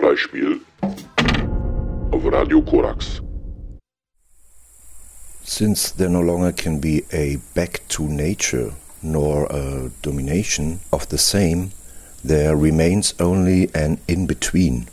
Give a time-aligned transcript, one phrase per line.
[0.00, 0.60] Freispiel
[2.10, 3.20] auf Radio Korax.
[5.44, 11.18] Since there no longer can be a back to nature nor a domination of the
[11.18, 11.72] same,
[12.24, 14.86] there remains only an in between.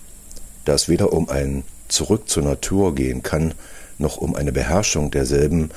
[0.65, 3.53] Da es weder um ein Zurück zur Natur gehen kann,
[3.97, 5.69] noch um eine Beherrschung derselben,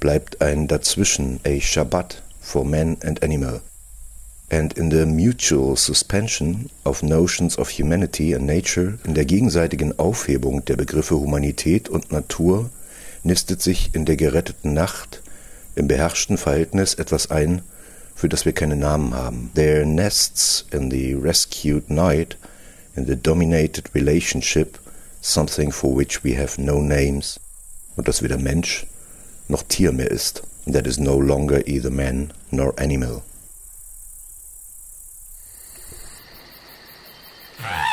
[0.00, 3.60] bleibt ein Dazwischen, a Shabbat for man and animal.
[4.50, 10.64] And in the mutual suspension of notions of humanity and nature, in der gegenseitigen Aufhebung
[10.64, 12.70] der Begriffe Humanität und Natur,
[13.24, 15.22] nistet sich in der geretteten Nacht,
[15.74, 17.60] im beherrschten Verhältnis etwas ein,
[18.14, 19.50] für das wir keine Namen haben.
[19.54, 22.38] There nests in the rescued night,
[22.96, 24.78] in the dominated relationship,
[25.20, 27.38] something for which we have no names,
[27.96, 28.86] und das weder Mensch
[29.48, 30.42] noch Tier mehr ist,
[30.72, 33.22] that is no longer either man nor animal.
[37.60, 37.87] Ah.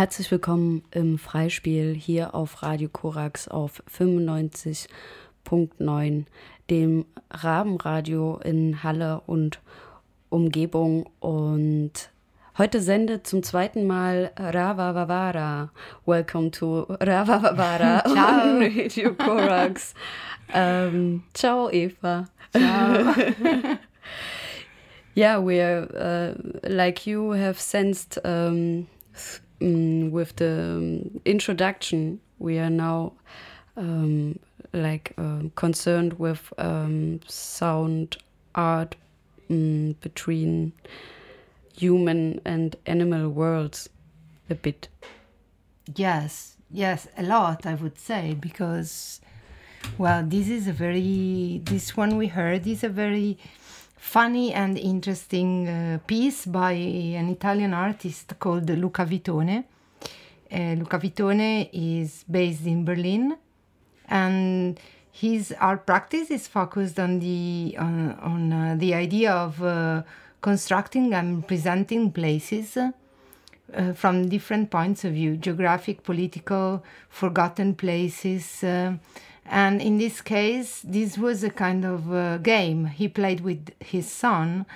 [0.00, 6.24] Herzlich willkommen im Freispiel hier auf Radio Korax auf 95.9,
[6.70, 9.60] dem Rabenradio in Halle und
[10.30, 11.10] Umgebung.
[11.20, 11.92] Und
[12.56, 15.70] heute sendet zum zweiten Mal Rava Vavara.
[16.06, 19.92] Welcome to Rava Vavara on Radio Korax.
[20.54, 22.24] um, ciao, Eva.
[22.56, 23.14] Ciao.
[25.14, 26.32] yeah, we're uh,
[26.66, 28.18] like you have sensed.
[28.24, 28.86] Um,
[29.60, 33.12] Mm, with the um, introduction we are now
[33.76, 34.38] um,
[34.72, 38.16] like uh, concerned with um, sound
[38.54, 38.96] art
[39.50, 40.72] um, between
[41.76, 43.88] human and animal worlds
[44.48, 44.88] a bit.
[45.94, 49.20] Yes, yes, a lot, I would say, because,
[49.98, 53.38] well, this is a very, this one we heard is a very
[54.00, 59.64] funny and interesting uh, piece by an Italian artist called Luca Vitone.
[60.50, 63.36] Uh, Luca Vitone is based in Berlin
[64.08, 64.80] and
[65.12, 70.02] his art practice is focused on the on, on uh, the idea of uh,
[70.40, 78.94] constructing and presenting places uh, from different points of view geographic political forgotten places uh,
[79.46, 82.86] and in this case this was a kind of uh, game.
[82.86, 84.66] He played with his son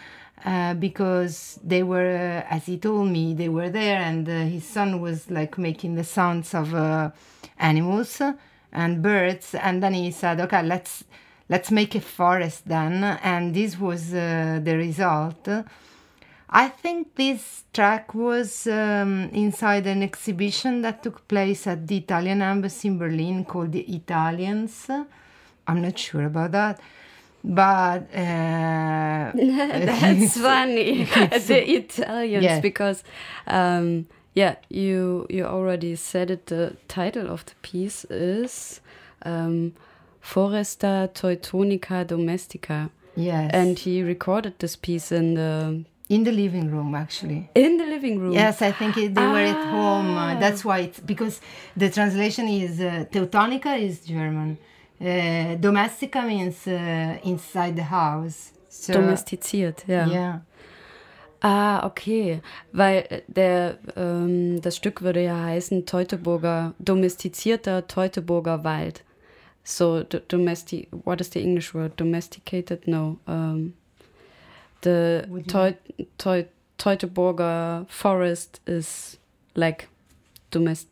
[0.44, 5.30] uh, because they were, as he told me, they were there, and his son was
[5.30, 6.74] like making the sounds of
[7.58, 8.20] animals
[8.72, 9.54] and birds.
[9.54, 11.04] And then he said okay let's
[11.48, 13.04] let's make a forest then.
[13.04, 15.48] And this was uh, the result
[16.54, 22.40] i think this track was um, inside an exhibition that took place at the italian
[22.40, 24.88] embassy in berlin called the italians
[25.68, 26.80] i'm not sure about that
[27.46, 31.04] but uh, that's funny
[31.48, 32.62] the italians yes.
[32.62, 33.04] because
[33.46, 36.46] um, yeah, you you already said it.
[36.46, 38.80] The title of the piece is
[39.22, 39.72] um,
[40.20, 42.90] Foresta Teutonica Domestica.
[43.16, 47.86] Yes, and he recorded this piece in the in the living room actually in the
[47.86, 49.32] living room yes i think it, they ah.
[49.32, 51.40] were at home uh, that's why it's because
[51.76, 54.58] the translation is uh, teutonica is german
[55.00, 60.40] uh, domestica means uh, inside the house so, domestiziert ja yeah
[61.46, 62.40] Ah, okay.
[62.72, 69.04] Weil äh, der, ähm, das Stück würde ja heißen Teutoburger, domestizierter Teutoburger Wald.
[69.62, 72.00] So, domestic, what is the English word?
[72.00, 72.88] Domesticated?
[72.88, 73.18] No.
[73.26, 73.74] Um,
[74.84, 74.98] the
[75.48, 75.74] Teu
[76.18, 76.46] Teu
[76.78, 79.18] Teutoburger forest is
[79.54, 79.88] like
[80.50, 80.90] domestic.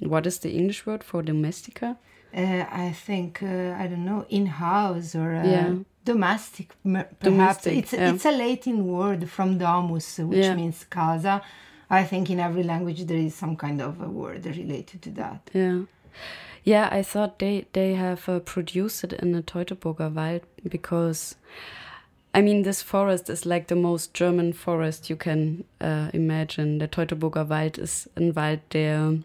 [0.00, 1.96] What is the English word for domestica?
[2.34, 5.34] Uh, I think, uh, I don't know, in house or.
[5.36, 5.74] Uh, yeah
[6.04, 8.12] domestic perhaps domestic, it's yeah.
[8.12, 10.54] it's a latin word from domus which yeah.
[10.54, 11.40] means casa
[11.90, 15.48] i think in every language there is some kind of a word related to that
[15.52, 15.80] yeah
[16.64, 21.36] yeah i thought they they have uh, produced it in the teutoburger wald because
[22.34, 26.78] I mean, this forest is like the most German forest you can uh, imagine.
[26.78, 29.18] Der Teutoburger Wald ist ein Wald, der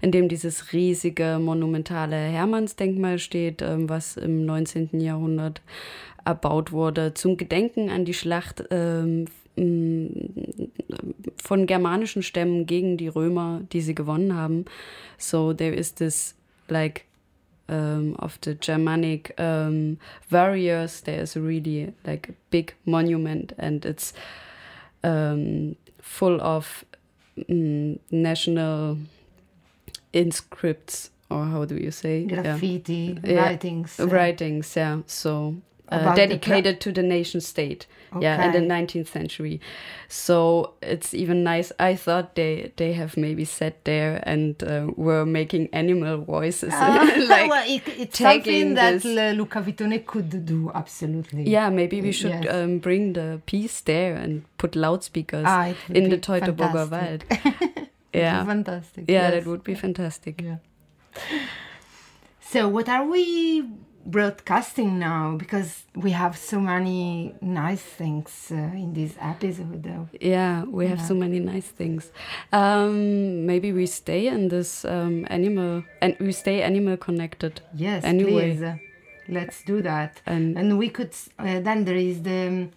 [0.00, 5.00] in dem dieses riesige monumentale Hermannsdenkmal steht, ähm, was im 19.
[5.00, 5.60] Jahrhundert
[6.24, 9.26] erbaut wurde zum Gedenken an die Schlacht ähm,
[9.56, 14.64] von germanischen Stämmen gegen die Römer, die sie gewonnen haben.
[15.18, 16.34] So there is this
[16.68, 17.04] like
[17.68, 19.98] um, of the Germanic um,
[20.30, 21.00] warriors.
[21.00, 24.12] There is a really like a big monument, and it's
[25.02, 26.84] um, full of
[27.48, 28.98] um, national
[30.12, 33.42] inscripts, or how do you say graffiti yeah.
[33.42, 33.96] writings?
[33.98, 35.00] Yeah, writings, yeah.
[35.06, 35.56] So
[35.88, 37.86] uh, dedicated to the nation state.
[38.12, 38.24] Okay.
[38.24, 39.60] Yeah, in the 19th century.
[40.08, 41.72] So it's even nice.
[41.78, 47.24] I thought they they have maybe sat there and uh, were making animal voices, uh,
[47.28, 50.70] like well, it, it's something that Luca Vitone could do.
[50.74, 51.48] Absolutely.
[51.48, 52.54] Yeah, maybe we should yes.
[52.54, 57.24] um, bring the piece there and put loudspeakers ah, in the Teutoburger Wald.
[58.12, 59.04] yeah, fantastic.
[59.08, 59.32] Yeah, yes.
[59.32, 60.40] that would be fantastic.
[60.40, 60.58] Yeah.
[62.40, 63.64] So, what are we
[64.06, 70.08] broadcasting now because we have so many nice things uh, in this episode though.
[70.20, 71.06] yeah we have yeah.
[71.06, 72.12] so many nice things
[72.52, 78.56] um, maybe we stay in this um, animal and we stay animal connected yes anyway
[78.56, 78.80] please.
[79.28, 82.68] Let's do that and, and we could uh, then there is the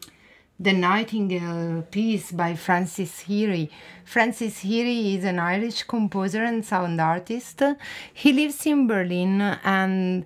[0.59, 3.71] the Nightingale piece by Francis Heary.
[4.03, 7.63] Francis Heary is an Irish composer and sound artist.
[8.13, 10.25] He lives in Berlin and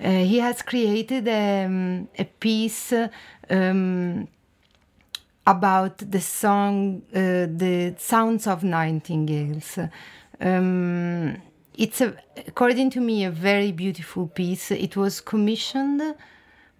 [0.00, 2.92] he has created um, a piece
[3.50, 4.28] um,
[5.46, 9.78] about the song, uh, the sounds of nightingales.
[10.40, 11.40] Um,
[11.74, 12.14] it's a,
[12.46, 14.70] according to me, a very beautiful piece.
[14.70, 16.02] It was commissioned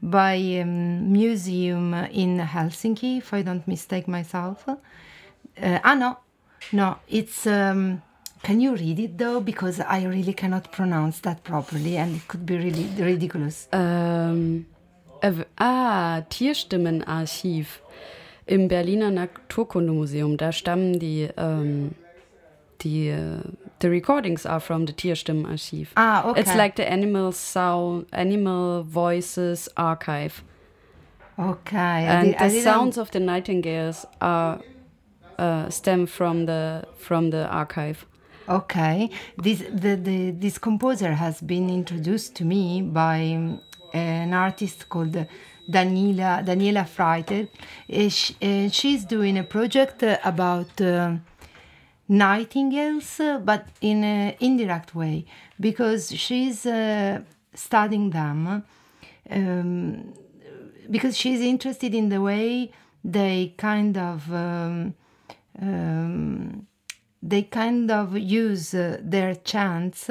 [0.02, 4.68] by a um, museum in Helsinki, if I don't mistake myself.
[4.68, 4.76] Uh,
[5.82, 6.18] ah, no,
[6.72, 8.02] no, it's um,
[8.42, 9.40] can you read it though?
[9.40, 13.68] Because I really cannot pronounce that properly and it could be really ridiculous.
[13.72, 14.66] Ähm,
[15.56, 17.80] ah, Tierstimmenarchiv
[18.46, 20.36] im Berliner Naturkundemuseum.
[20.36, 21.92] Da stammen die, ähm,
[22.80, 23.40] die äh,
[23.80, 25.92] the recordings are from the Tierstimmenarchiv.
[25.96, 26.40] Ah, okay.
[26.40, 30.42] It's like the animal sound, animal voices archive,
[31.38, 32.06] Okay.
[32.06, 34.60] And did- the sounds of the nightingales are
[35.38, 38.06] uh, stem from the from the archive.
[38.48, 43.60] Okay, this the, the this composer has been introduced to me by um,
[43.92, 45.26] an artist called
[45.70, 47.46] Daniela Daniela Freiter.
[47.92, 48.06] Uh,
[48.46, 50.80] uh, she's doing a project about
[52.08, 55.26] nightingales, but in an indirect way,
[55.60, 56.66] because she's
[57.54, 58.64] studying them.
[59.30, 60.14] Um,
[60.90, 62.72] because she's interested in the way
[63.04, 64.94] they kind of um,
[65.60, 66.66] um,
[67.22, 70.10] they kind of use uh, their chants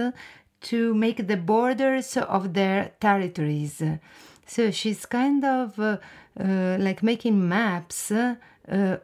[0.62, 3.82] to make the borders of their territories.
[4.46, 5.98] So she's kind of uh,
[6.40, 8.36] uh, like making maps uh,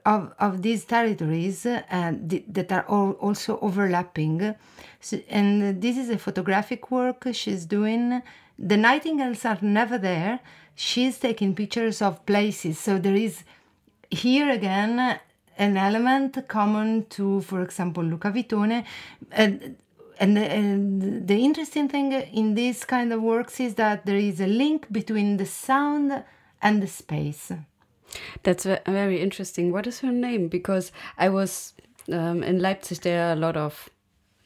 [0.05, 4.55] of, of these territories and th- that are all also overlapping.
[4.99, 8.21] So, and this is a photographic work she's doing.
[8.57, 10.39] The nightingales are never there.
[10.75, 12.79] She's taking pictures of places.
[12.79, 13.43] So there is
[14.09, 15.19] here again
[15.57, 18.83] an element common to, for example, Luca Vitone.
[19.31, 19.75] And,
[20.19, 24.47] and, and the interesting thing in these kind of works is that there is a
[24.47, 26.23] link between the sound
[26.61, 27.51] and the space.
[28.43, 29.71] That's very interesting.
[29.71, 30.47] What is her name?
[30.47, 31.73] Because I was
[32.11, 33.01] um, in Leipzig.
[33.01, 33.89] There are a lot of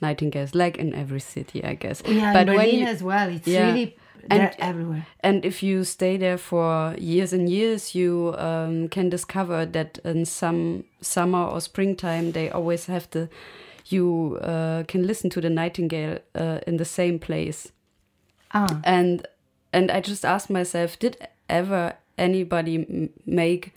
[0.02, 2.02] nightingales, like in every city, I guess.
[2.06, 3.30] Yeah, but in when Berlin you, as well.
[3.30, 3.68] It's Yeah.
[3.72, 3.98] really
[4.30, 5.06] And- they're everywhere.
[5.24, 10.26] And if you stay there for years and years, you um, can discover that in
[10.26, 13.30] some summer or springtime, they always have the,
[13.86, 17.72] you uh, can listen to the nightingale uh, in the same place.
[18.54, 19.26] Ah, And
[19.74, 21.18] and I just asked myself, did
[21.50, 23.72] ever anybody m- make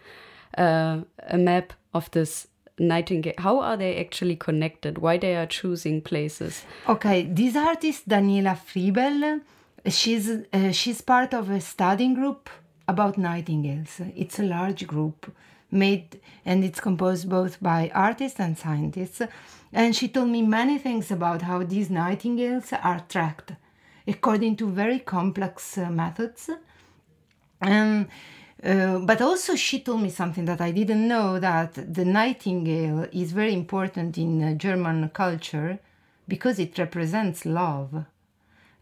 [0.56, 2.46] uh, a map of this
[2.78, 3.34] nightingale?
[3.38, 4.98] How are they actually connected?
[4.98, 6.64] Why they are choosing places?
[6.86, 9.40] Okay, this artist Daniela Friebel,
[9.88, 12.50] she's uh, she's part of a studying group
[12.88, 14.00] about nightingales.
[14.16, 15.32] It's a large group
[15.70, 19.22] made and it's composed both by artists and scientists.
[19.72, 23.52] And she told me many things about how these nightingales are tracked
[24.06, 26.50] according to very complex uh, methods.
[27.62, 28.08] Um,
[28.62, 33.32] uh, but also, she told me something that I didn't know that the nightingale is
[33.32, 35.78] very important in uh, German culture
[36.28, 38.04] because it represents love.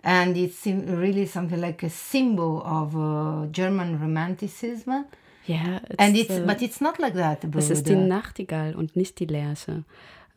[0.09, 5.05] And it's really something like a symbol of uh, German romanticism.
[5.47, 8.07] Ja, it's, And it's, uh, but it's not like that, es ist die Bruder.
[8.07, 9.85] Nachtigall und nicht die Lerche.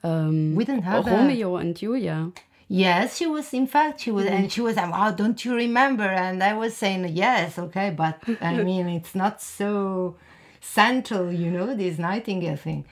[0.03, 1.13] Um, We don't have that.
[1.19, 2.31] Romeo and Julia.
[2.67, 3.53] Yes, she was.
[3.53, 4.75] In fact, she was, and she was.
[4.75, 9.13] like, "Wow, don't you remember?" And I was saying, "Yes, okay," but I mean, it's
[9.15, 10.15] not so
[10.59, 12.83] central, you know, this Nightingale thing.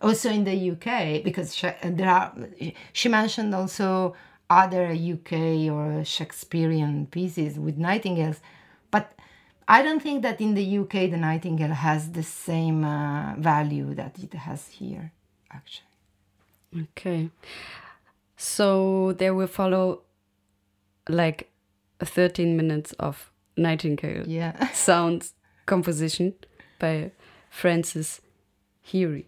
[0.00, 2.32] Also in the UK, because she, there are.
[2.92, 4.14] She mentioned also
[4.52, 5.32] other UK
[5.72, 8.40] or Shakespearean pieces with nightingales,
[8.90, 9.12] but
[9.68, 14.18] I don't think that in the UK the nightingale has the same uh, value that
[14.18, 15.12] it has here,
[15.50, 15.86] actually.
[16.82, 17.30] Okay.
[18.36, 20.02] So there will follow
[21.08, 21.50] like
[22.00, 24.68] 13 minutes of nightingale Yeah.
[24.72, 25.34] sounds
[25.66, 26.34] composition
[26.78, 27.12] by
[27.50, 28.20] Francis
[28.80, 29.26] Heary.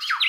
[0.00, 0.28] you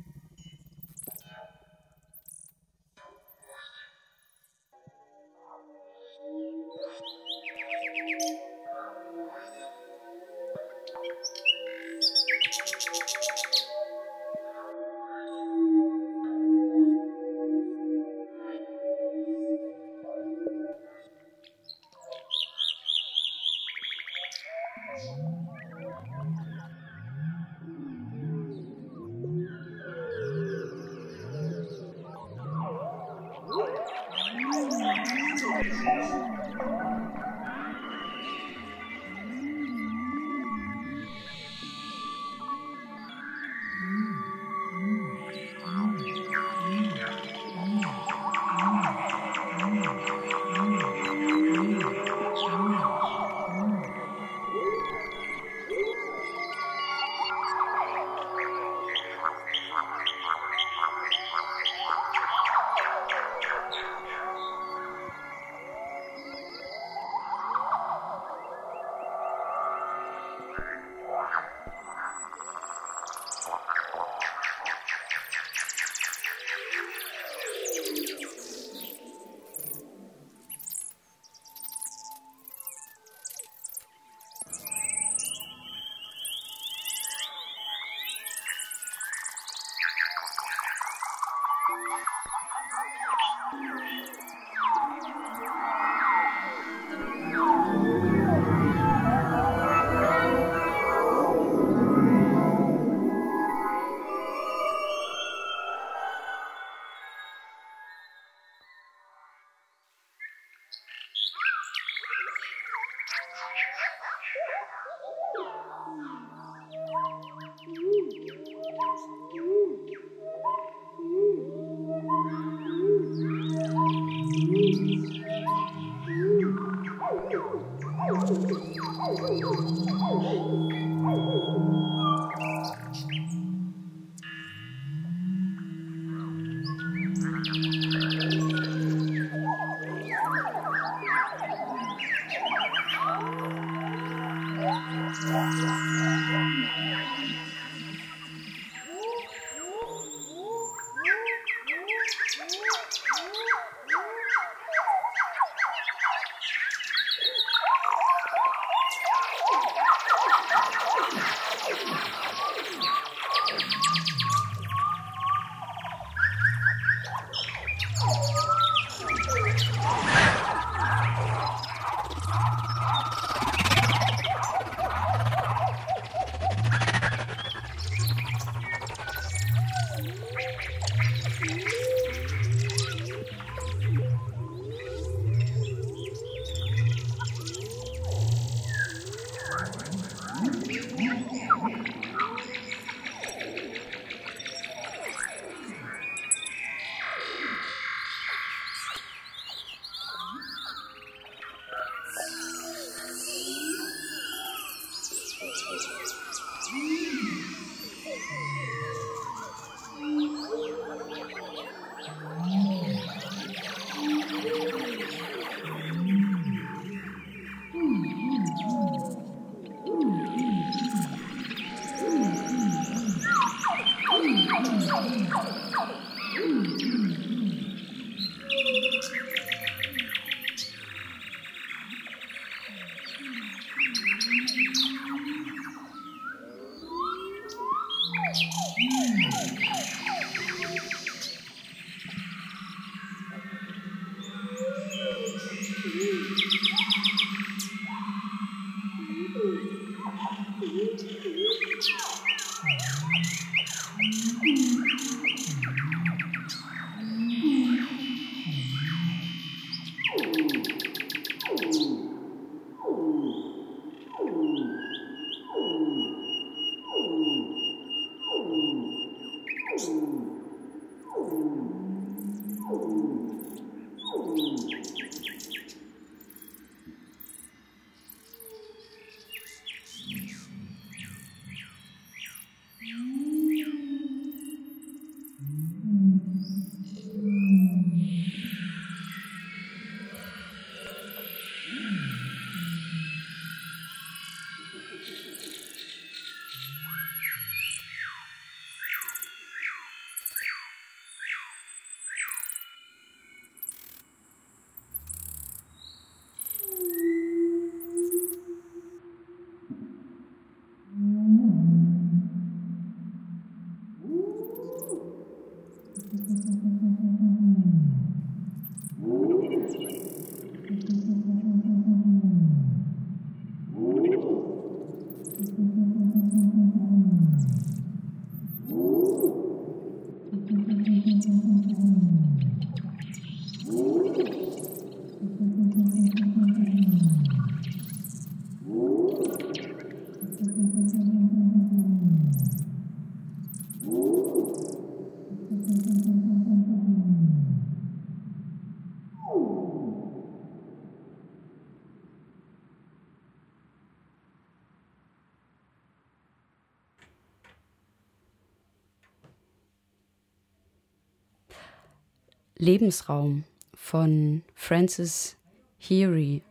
[362.61, 363.43] Lebensraum
[363.75, 365.35] von Francis
[365.79, 366.43] Heary.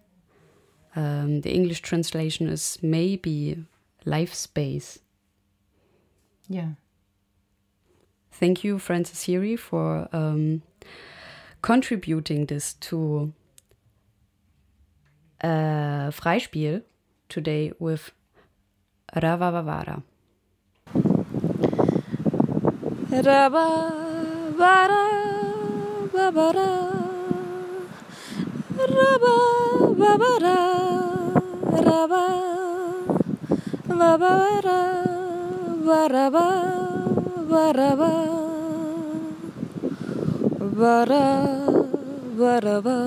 [0.97, 3.65] Um, the English translation is maybe
[4.05, 4.99] life space.
[6.49, 6.71] Yeah.
[8.33, 10.63] Thank you, Francis Heary, for um,
[11.63, 13.33] contributing this to
[15.45, 16.83] uh, Freispiel
[17.29, 18.11] today with
[19.15, 20.03] Ravavavara.
[23.11, 24.11] Ravavara
[26.31, 26.71] babara
[28.95, 29.35] raba
[30.01, 30.59] babara
[31.87, 32.25] raba
[33.99, 34.81] babara
[35.87, 36.47] baraba
[37.51, 38.13] baraba
[40.79, 41.27] bara
[42.39, 42.99] baraba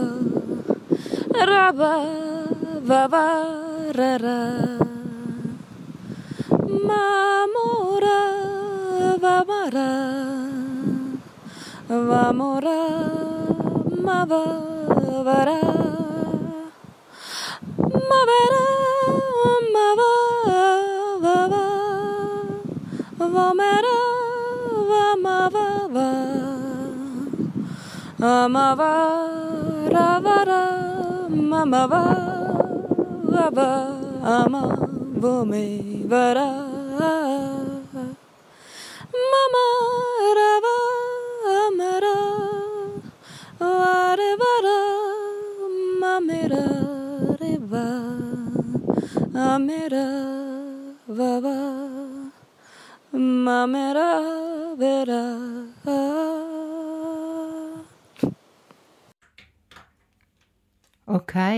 [14.03, 15.59] Mavara,
[18.09, 18.65] Mavara,
[19.73, 21.65] Mavava,
[23.33, 23.97] Vamera,
[24.89, 26.07] Vamavava,
[28.19, 30.61] Amavara, Vara,
[31.29, 32.03] Mamava,
[33.31, 33.69] Vava,
[34.21, 34.63] Ama,
[35.15, 36.72] Vome, Vara.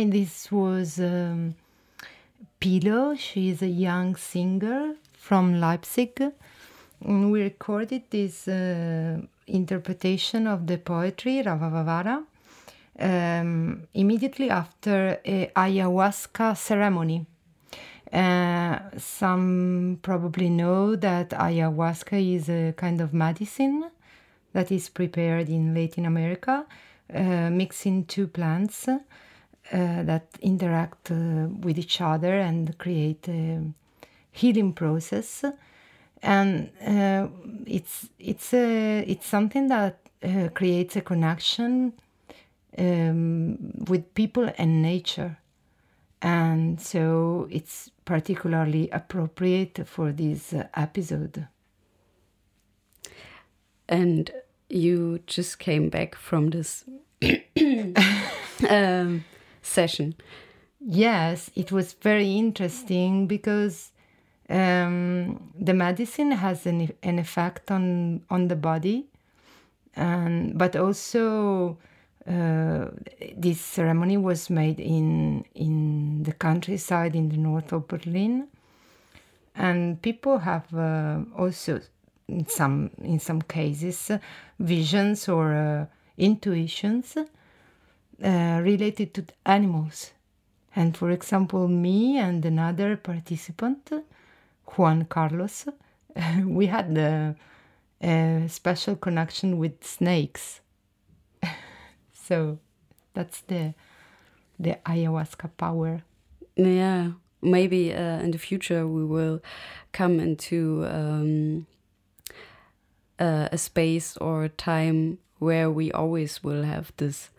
[0.10, 1.56] This was um,
[2.62, 3.18] Pilo.
[3.18, 6.22] She is a young singer from Leipzig.
[7.04, 12.24] And we recorded this uh, interpretation of the poetry Ravavavara
[13.00, 17.26] um, immediately after ayahuasca ceremony.
[18.14, 23.90] Uh, some probably know that ayahuasca is a kind of medicine
[24.54, 26.66] that is prepared in Latin America,
[27.14, 28.88] uh, mixing two plants
[29.72, 33.62] uh, that interact uh, with each other and create a
[34.32, 35.44] healing process.
[36.22, 37.28] And uh,
[37.66, 41.94] it's it's a it's something that uh, creates a connection
[42.78, 45.38] um, with people and nature,
[46.22, 51.48] and so it's particularly appropriate for this uh, episode.
[53.88, 54.32] And
[54.70, 56.86] you just came back from this
[58.70, 59.24] um,
[59.66, 60.16] session.
[60.80, 63.92] Yes, it was very interesting because
[64.50, 69.08] um, the medicine has an, an effect on on the body,
[69.96, 71.78] and but also
[72.28, 72.86] uh,
[73.36, 78.48] this ceremony was made in in the countryside in the north of Berlin,
[79.56, 81.82] and people have uh, also
[82.28, 84.12] in some in some cases
[84.60, 85.86] visions or uh,
[86.18, 87.18] intuitions
[88.24, 90.12] uh, related to animals.
[90.76, 93.92] And for example, me and another participant,
[94.76, 95.68] Juan Carlos,
[96.44, 97.36] we had a,
[98.02, 100.62] a special connection with snakes.
[102.14, 102.60] so
[103.14, 103.74] that's the
[104.60, 106.04] the ayahuasca power.
[106.56, 109.42] Yeah, maybe uh, in the future we will
[109.92, 111.68] come into um,
[113.20, 117.30] uh, a space or a time where we always will have this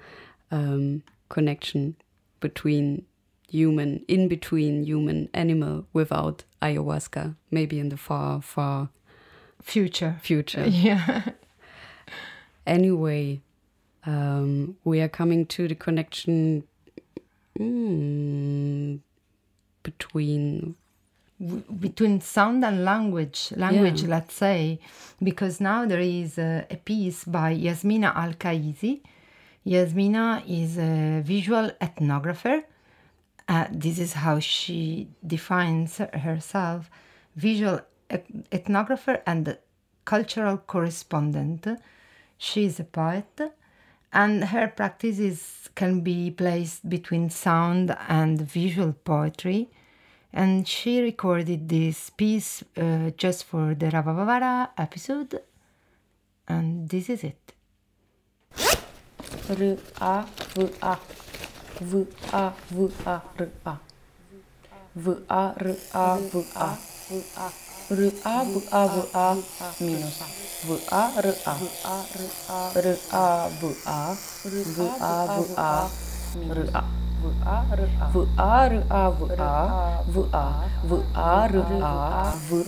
[0.51, 1.97] um, connection
[2.41, 3.05] between
[3.49, 8.89] human, in between human animal without ayahuasca, maybe in the far, far
[9.63, 10.17] Future.
[10.23, 10.65] future.
[10.69, 11.23] Yeah.
[12.67, 13.41] Anyway,
[14.05, 16.65] um, we are coming to the connection
[17.59, 18.99] mm,
[19.83, 20.75] between
[21.81, 24.09] between sound and language language Yeah.
[24.09, 24.81] let's say
[25.23, 29.03] because now there is a, a piece by Jasmina Al-Qaisi
[29.67, 32.63] Jasmina is a visual ethnographer.
[33.49, 36.89] Uh, this is how she defines herself.
[37.35, 39.59] Visual ethnographer and
[40.05, 41.67] cultural correspondent.
[42.39, 43.41] She is a poet.
[44.13, 49.69] And her practice is, can be placed between sound and visual poetry.
[50.33, 55.41] And she recorded this piece uh, just for the Ravavavara episode.
[56.47, 57.56] And this is it
[59.49, 59.63] R
[60.01, 60.95] A V A
[61.81, 63.75] V A V A R A
[64.97, 66.71] V A R A V A
[67.91, 68.01] R
[68.45, 69.07] V A V
[69.81, 70.19] minus
[70.65, 72.87] V R A R V A V A V A V A R A V
[72.87, 75.91] R A V A R A V A V A
[76.35, 80.47] V A R A V A V A
[80.85, 82.65] R R A V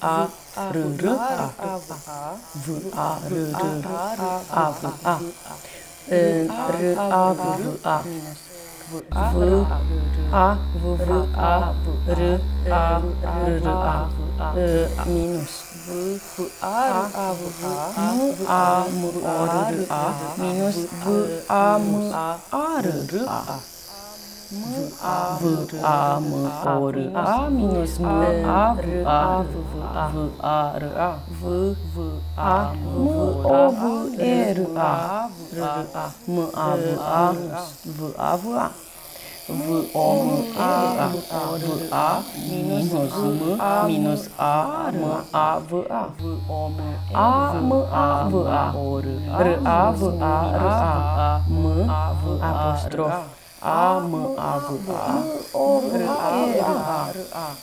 [0.00, 0.96] A R A
[2.50, 3.36] V A R A V A V
[7.90, 8.08] A
[8.80, 9.68] V A
[10.40, 11.74] V V A
[12.08, 14.10] R A R A
[14.56, 16.20] E minus V
[16.60, 21.06] A A V A M A M O R A minus V
[21.48, 22.86] A M A R
[23.26, 23.60] A
[24.50, 24.66] V
[25.00, 25.38] A
[26.18, 29.54] M O R A minus M A V A V
[30.40, 33.82] A R A V V A M O V
[34.20, 37.32] E R A R A M A V A
[37.86, 38.89] V A V A
[39.50, 45.02] V O M A V A minus M minus A M
[45.34, 46.02] A V A.
[46.14, 46.78] V O M
[47.14, 48.64] A M A V A
[49.30, 55.16] R A V A R A M A V apostrophe A M A V A
[55.54, 57.56] O V E R A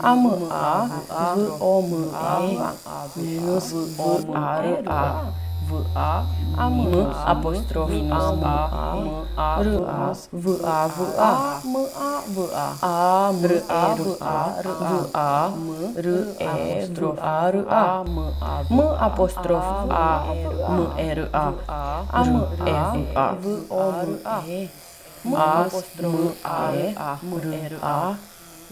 [0.00, 0.88] A M A
[1.36, 2.72] V O M E
[3.16, 6.12] minus V O R A v a
[6.54, 6.76] m
[7.32, 8.58] apostrof a m a
[9.00, 10.00] m a r a
[10.42, 11.32] v a v a.
[11.64, 12.66] M a v a.
[12.82, 14.68] A m r a v a r
[15.14, 17.84] a m r e v a r a.
[18.04, 20.08] M a m apostrof a
[20.68, 21.46] m r a.
[21.68, 23.26] A m e v a.
[23.40, 24.10] V o m
[24.52, 24.60] e.
[25.24, 26.60] M apostrof a
[27.24, 27.98] m r a.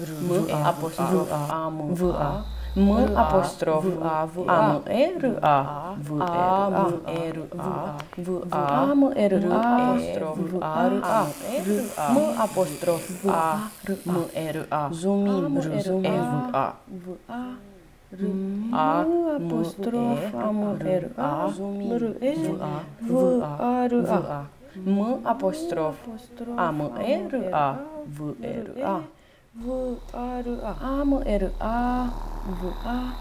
[0.03, 0.31] M
[0.71, 2.33] apostrof a m v a
[2.75, 8.65] M apostrof A V A M R A V A M R A V A
[8.93, 11.29] M R A apostrof A R A
[12.09, 13.69] M apostrof A
[14.05, 17.57] M R A R E V A V A
[18.73, 19.05] A
[19.37, 24.49] apostrof A M R A R E V A V A R A
[24.87, 25.97] M apostrof
[26.57, 29.22] A M R A V R A
[29.55, 29.69] V
[30.15, 32.11] A R A A M R A
[32.49, 33.15] V A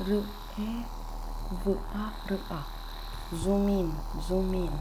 [0.00, 0.24] R
[0.58, 0.84] E
[1.62, 2.64] V A R A
[3.36, 3.92] Zoom in,
[4.26, 4.72] zoom in.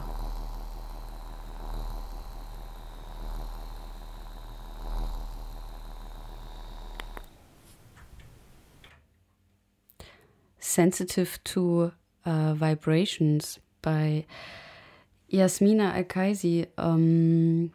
[10.61, 11.93] Sensitive to
[12.29, 14.27] uh, Vibrations by
[15.31, 16.67] Jasmina Al-Kaisi.
[16.77, 17.73] Ähm,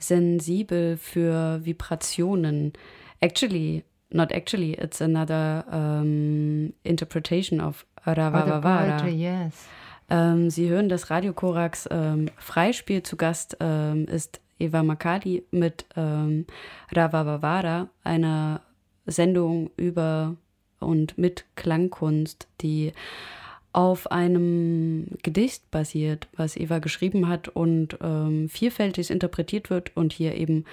[0.00, 2.72] sensibel für Vibrationen.
[3.20, 9.06] Actually, not actually, it's another um, interpretation of Ravavavara.
[9.08, 9.68] yes.
[10.08, 13.02] Ähm, Sie hören das Radio Korax ähm, Freispiel.
[13.02, 16.46] Zu Gast ähm, ist Eva Makali mit ähm,
[16.90, 18.62] Ravavavara, einer
[19.06, 20.36] Sendung über
[20.80, 22.92] und mit Klangkunst, die
[23.72, 30.34] auf einem Gedicht basiert, was Eva geschrieben hat und ähm, vielfältig interpretiert wird und hier
[30.34, 30.64] eben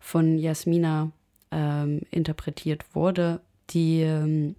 [0.00, 1.10] von Jasmina
[1.50, 3.40] ähm, interpretiert wurde,
[3.70, 4.56] die ähm,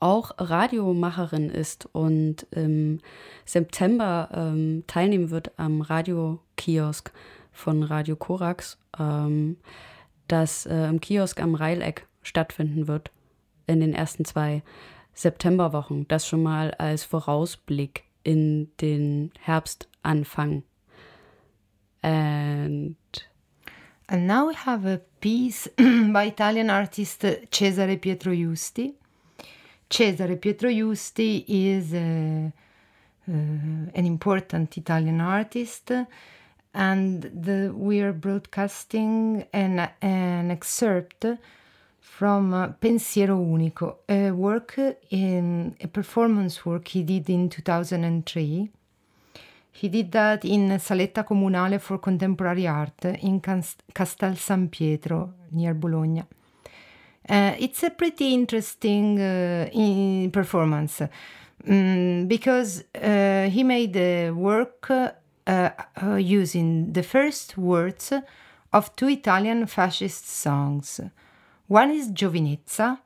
[0.00, 3.00] auch Radiomacherin ist und im
[3.44, 7.12] September ähm, teilnehmen wird am Radiokiosk
[7.52, 9.56] von Radio Korax, ähm,
[10.28, 13.10] das äh, im Kiosk am Reileck stattfinden wird
[13.66, 14.62] in den ersten zwei
[15.18, 16.06] Septemberwochen.
[16.08, 20.62] Das schon mal als Vorausblick in den Herbstanfang.
[22.02, 22.96] And
[24.10, 28.94] And now we have a piece by Italian artist Cesare Pietro Justi.
[29.90, 33.32] Cesare Pietro Justi is uh, uh,
[33.94, 35.92] an important Italian artist,
[36.72, 41.26] and the, we are broadcasting an, an excerpt
[42.08, 44.78] from uh, Pensiero Unico, a work
[45.10, 48.70] in a performance work he did in 2003.
[49.70, 56.24] He did that in Saletta Comunale for Contemporary Art in Castel San Pietro near Bologna.
[57.28, 61.02] Uh, it's a pretty interesting uh, in performance
[61.68, 65.10] um, because uh, he made the work uh,
[65.46, 68.12] uh, using the first words
[68.72, 71.00] of two Italian fascist songs.
[71.70, 72.98] One is Giovinezza,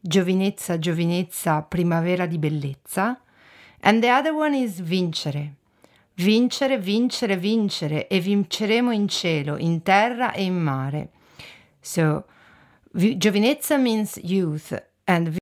[0.00, 3.16] Giovinezza, Giovinezza, Primavera di bellezza,
[3.82, 5.54] and the other one is Vincere.
[6.16, 11.10] Vincere, vincere, vincere, e vinceremo in cielo, in terra e in mare.
[11.80, 12.24] So,
[12.92, 15.38] Giovinezza means youth, and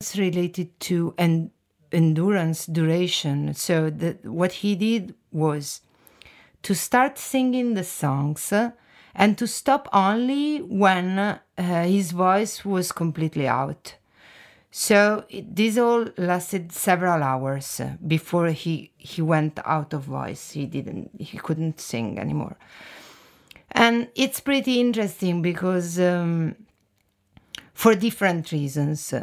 [0.00, 1.50] it's related to en-
[1.90, 3.52] endurance, duration.
[3.52, 3.90] So,
[4.22, 5.80] what he did was
[6.62, 8.52] to start singing the songs
[9.14, 13.94] and to stop only when uh, his voice was completely out.
[14.70, 20.52] So this all lasted several hours before he he went out of voice.
[20.52, 22.56] He didn't he couldn't sing anymore.
[23.72, 26.54] And it's pretty interesting because um,
[27.72, 29.14] for different reasons.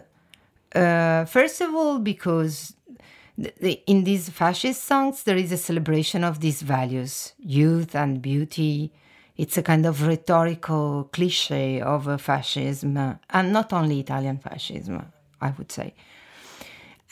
[0.73, 2.73] Uh, first of all, because
[3.38, 8.91] in these fascist songs there is a celebration of these values, youth and beauty.
[9.38, 12.95] It's a kind of rhetorical cliche of fascism,
[13.29, 15.11] and not only Italian fascism.
[15.41, 15.93] I would say.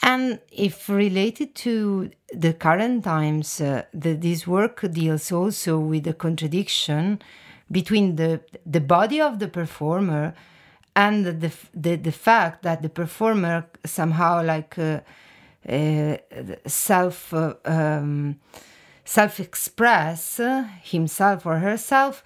[0.02, 6.14] And if related to the current times, uh, the, this work deals also with the
[6.14, 7.22] contradiction
[7.70, 10.34] between the, the body of the performer
[10.96, 15.00] and the, the, the fact that the performer somehow like uh,
[16.66, 18.40] self uh, um,
[19.04, 20.40] self express
[20.82, 22.22] himself or herself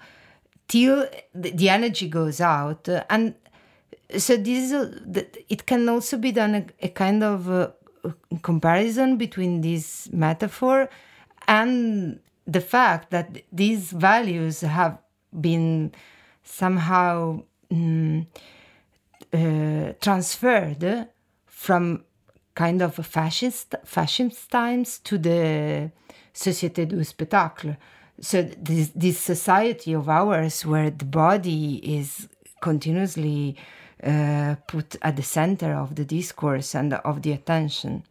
[0.67, 2.87] till the, energy goes out.
[3.09, 3.35] And
[4.17, 4.97] so this is
[5.49, 7.71] it can also be done a, a kind of uh,
[8.41, 10.89] comparison between this metaphor
[11.47, 14.97] and the fact that these values have
[15.39, 15.91] been
[16.43, 18.25] somehow mm,
[19.33, 21.07] uh, transferred
[21.45, 22.03] from
[22.59, 25.89] kind of fascist fascist times to the
[26.33, 27.77] société du spectacle.
[28.19, 32.27] So this this society of ours, where the body is
[32.59, 33.55] continuously
[34.03, 38.03] uh, put at the center of the discourse and of the attention.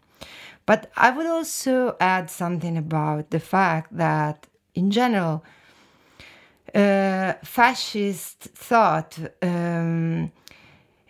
[0.64, 5.42] But I would also add something about the fact that, in general,
[6.74, 9.18] uh, fascist thought.
[9.42, 10.30] Um,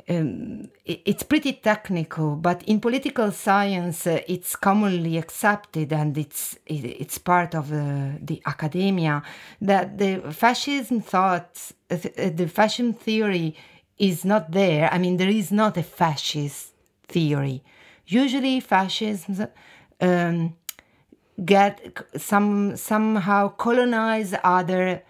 [0.09, 7.19] um, it's pretty technical, but in political science, uh, it's commonly accepted and it's it's
[7.19, 9.23] part of uh, the academia
[9.61, 11.97] that the fascism thought, uh,
[12.35, 13.55] the fascism theory
[13.99, 14.89] is not there.
[14.91, 16.73] I mean, there is not a fascist
[17.07, 17.63] theory.
[18.07, 19.49] Usually, fascism
[20.01, 20.57] um,
[21.45, 25.03] get some somehow colonize other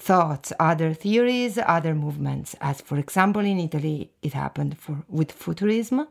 [0.00, 2.56] thoughts, other theories, other movements.
[2.60, 6.08] As for example, in Italy, it happened for with Futurism,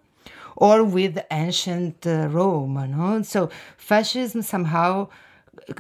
[0.56, 2.76] or with ancient uh, Rome.
[2.96, 3.22] No?
[3.24, 5.10] So fascism somehow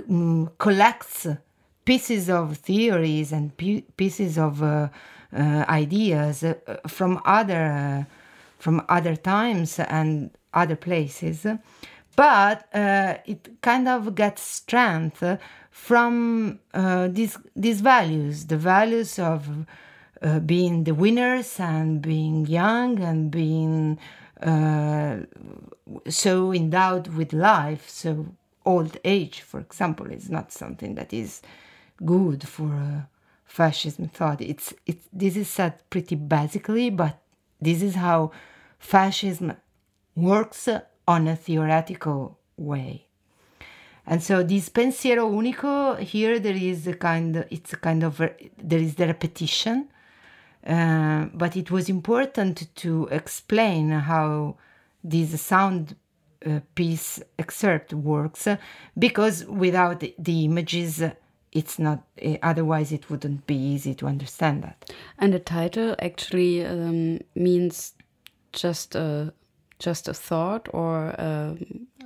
[0.10, 1.28] um, collects
[1.86, 3.55] pieces of theories and
[3.97, 4.89] pieces of uh,
[5.34, 6.55] uh, ideas uh,
[6.88, 8.03] from other uh,
[8.57, 11.45] from other times and other places,
[12.16, 15.24] but it kind of gets strength
[15.88, 19.65] from these these values, the values of
[20.21, 23.97] uh, being the winners and being young and being
[24.41, 25.17] uh,
[26.09, 27.89] so endowed with life.
[27.89, 31.41] So old age, for example, is not something that is
[32.05, 33.01] good for uh,
[33.45, 34.41] fascism thought.
[34.41, 37.21] It's it's this is said pretty basically, but
[37.61, 38.32] this is how
[38.77, 39.53] fascism
[40.15, 40.67] works
[41.07, 43.09] on a theoretical way.
[44.10, 48.18] And so this pensiero unico here there is a kind of, it's a kind of
[48.18, 49.88] there is the repetition,
[50.66, 54.57] uh, but it was important to explain how
[55.03, 55.95] this sound
[56.43, 58.47] uh, piece excerpt works
[58.97, 61.03] because without the images
[61.51, 64.91] it's not eh, otherwise it wouldn't be easy to understand that.
[65.20, 67.93] And the title actually um, means
[68.53, 69.34] just a
[69.78, 71.53] just a thought or uh,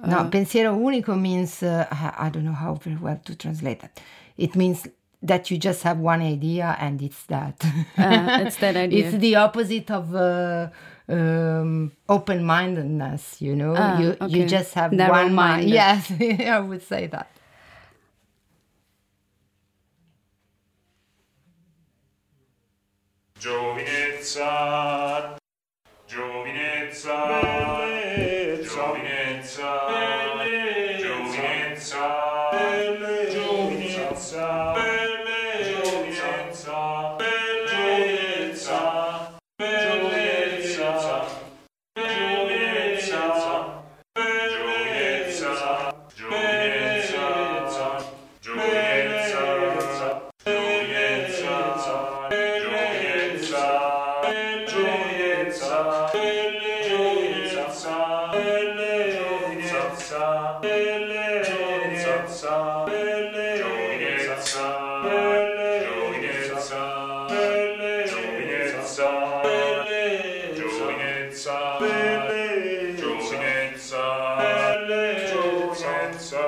[0.08, 1.86] no pensiero unico means uh,
[2.18, 4.00] i don't know how very well to translate that.
[4.38, 4.88] It means
[5.22, 7.64] that you just have one idea and it's that.
[7.98, 9.08] Uh, it's that idea.
[9.08, 10.70] It's the opposite of uh,
[11.08, 13.74] um, open-mindedness you know?
[13.78, 14.28] Ah, you okay.
[14.28, 15.70] you just have Narrow one mind.
[15.70, 17.30] yes i would say that.
[23.40, 25.38] Giovinezza,
[26.08, 27.93] giovinezza, bellezza,
[29.56, 30.23] giovinezza,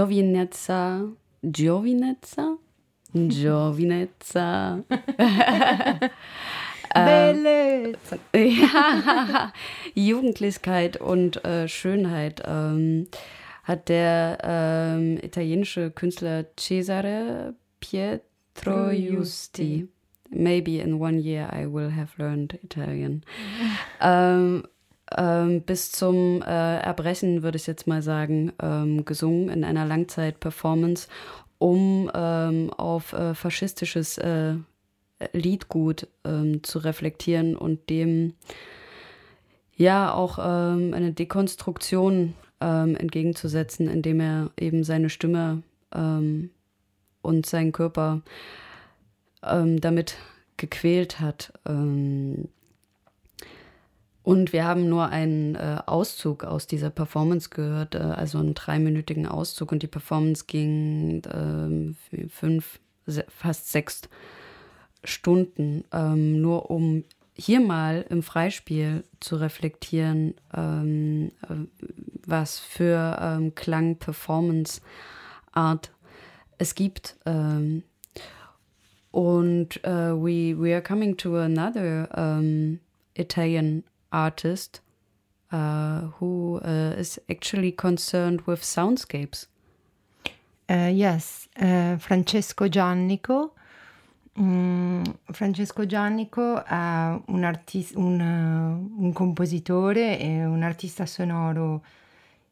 [0.00, 1.02] Giovinezza,
[1.42, 2.56] Giovinezza,
[3.12, 4.82] Giovinezza.
[6.94, 8.16] Bellezza.
[8.34, 9.52] ja,
[9.94, 13.08] Jugendlichkeit und äh, Schönheit ähm,
[13.64, 19.86] hat der ähm, italienische Künstler Cesare Pietro Giusti.
[20.30, 23.22] Maybe in one year I will have learned Italian.
[24.00, 24.64] ähm,
[25.16, 31.08] ähm, bis zum äh, Erbrechen, würde ich jetzt mal sagen, ähm, gesungen in einer Langzeit-Performance,
[31.58, 34.54] um ähm, auf äh, faschistisches äh,
[35.32, 38.34] Liedgut ähm, zu reflektieren und dem
[39.76, 48.22] ja auch ähm, eine Dekonstruktion ähm, entgegenzusetzen, indem er eben seine Stimme und seinen Körper
[49.42, 50.18] damit
[50.56, 51.52] gequält hat.
[54.24, 58.54] Ähm, und wir haben nur einen äh, Auszug aus dieser Performance gehört, äh, also einen
[58.54, 59.72] dreiminütigen Auszug.
[59.72, 64.02] Und die Performance ging äh, fünf, se fast sechs
[65.04, 67.04] Stunden, ähm, nur um
[67.34, 71.54] hier mal im Freispiel zu reflektieren, ähm, äh,
[72.26, 74.82] was für ähm, Klang, Performance,
[75.52, 75.90] Art
[76.58, 77.16] es gibt.
[77.24, 77.82] Ähm,
[79.10, 82.78] und uh, we, we are coming to another um,
[83.14, 84.80] Italian artist
[85.52, 89.46] uh, who uh, is actually concerned with soundscapes.
[90.68, 91.48] yes,
[91.98, 93.54] Francesco Giannico.
[94.38, 95.02] Mm,
[95.32, 98.20] Francesco Giannico è un, artista, un,
[98.96, 101.82] un compositore e un artista sonoro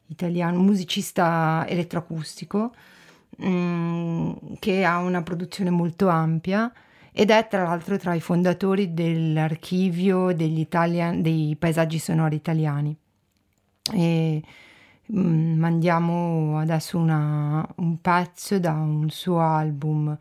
[0.07, 2.73] italiano, musicista elettroacustico
[3.41, 6.71] mm, che ha una produzione molto ampia
[7.11, 12.95] ed è tra l'altro tra i fondatori dell'archivio Italian, dei paesaggi sonori italiani.
[13.93, 14.43] E
[15.11, 20.15] mm, mandiamo adesso una, un pezzo da un suo album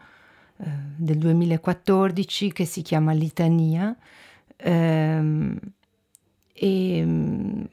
[0.56, 0.64] eh,
[0.96, 3.94] del 2014 che si chiama Litania.
[4.56, 5.58] Ehm,
[6.52, 7.64] e mm,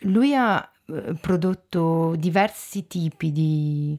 [0.00, 3.98] lui ha eh, prodotto diversi tipi di,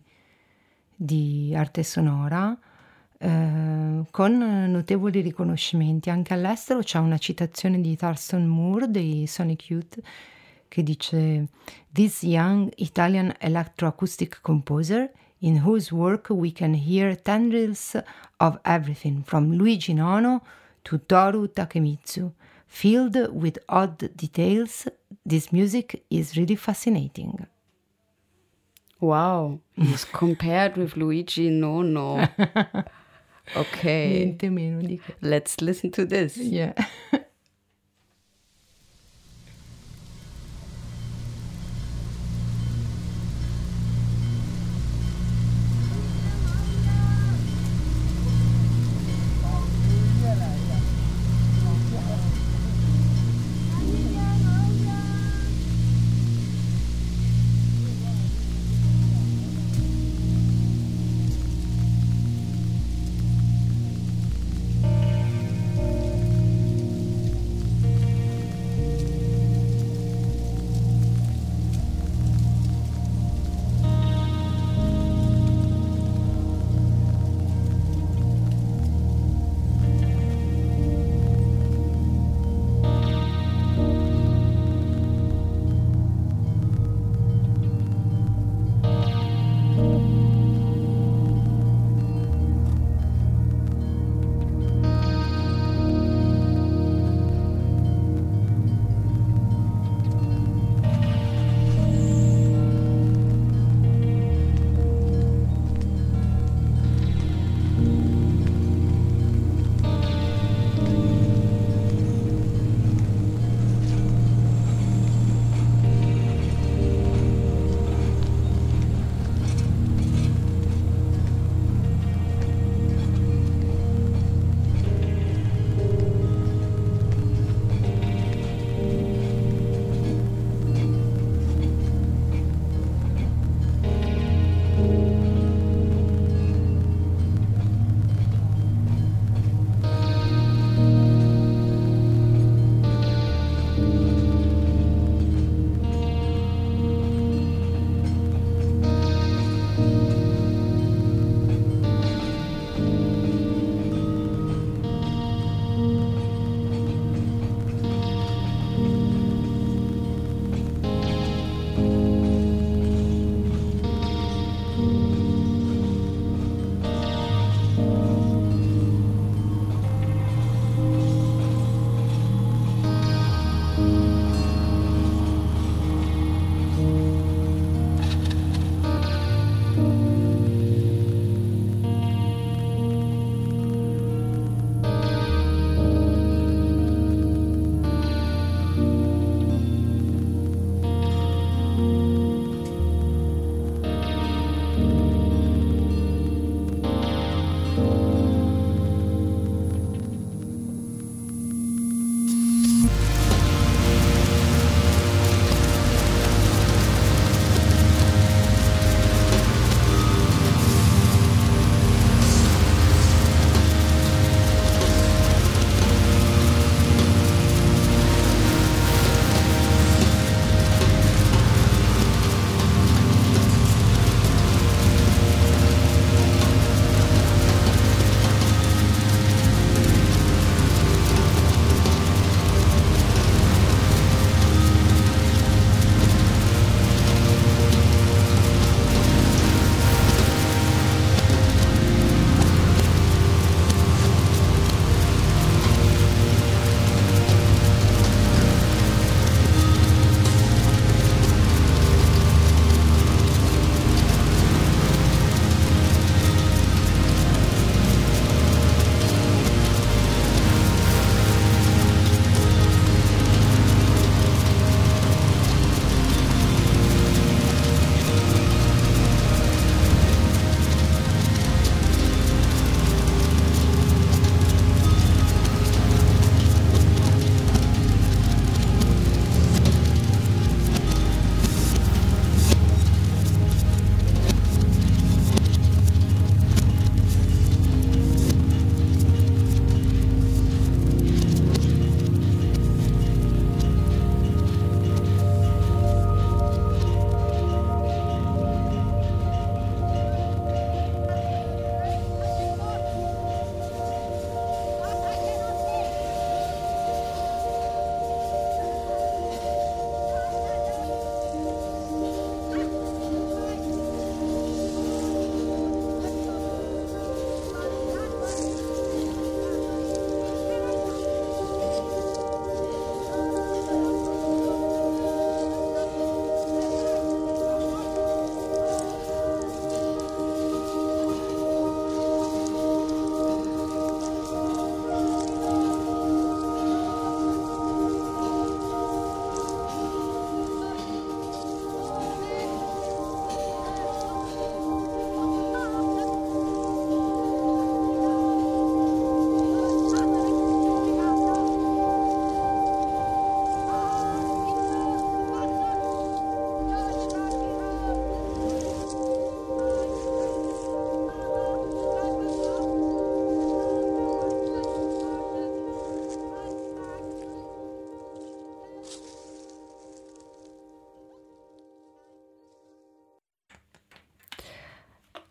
[0.96, 2.58] di arte sonora
[3.20, 6.10] eh, con notevoli riconoscimenti.
[6.10, 10.00] Anche all'estero c'è una citazione di Thurston Moore dei Sonic Youth
[10.68, 11.48] che dice
[11.92, 18.00] This young Italian electroacoustic composer in whose work we can hear tendrils
[18.38, 20.42] of everything from Luigi Nono
[20.84, 22.32] to Toru Takemitsu.
[22.70, 24.88] Filled with odd details,
[25.26, 27.48] this music is really fascinating.
[29.00, 32.28] Wow, he's compared with Luigi Nono.
[33.56, 34.08] Okay.
[34.10, 35.16] Niente meno di che.
[35.20, 36.36] Let's listen to this.
[36.38, 36.74] Yeah.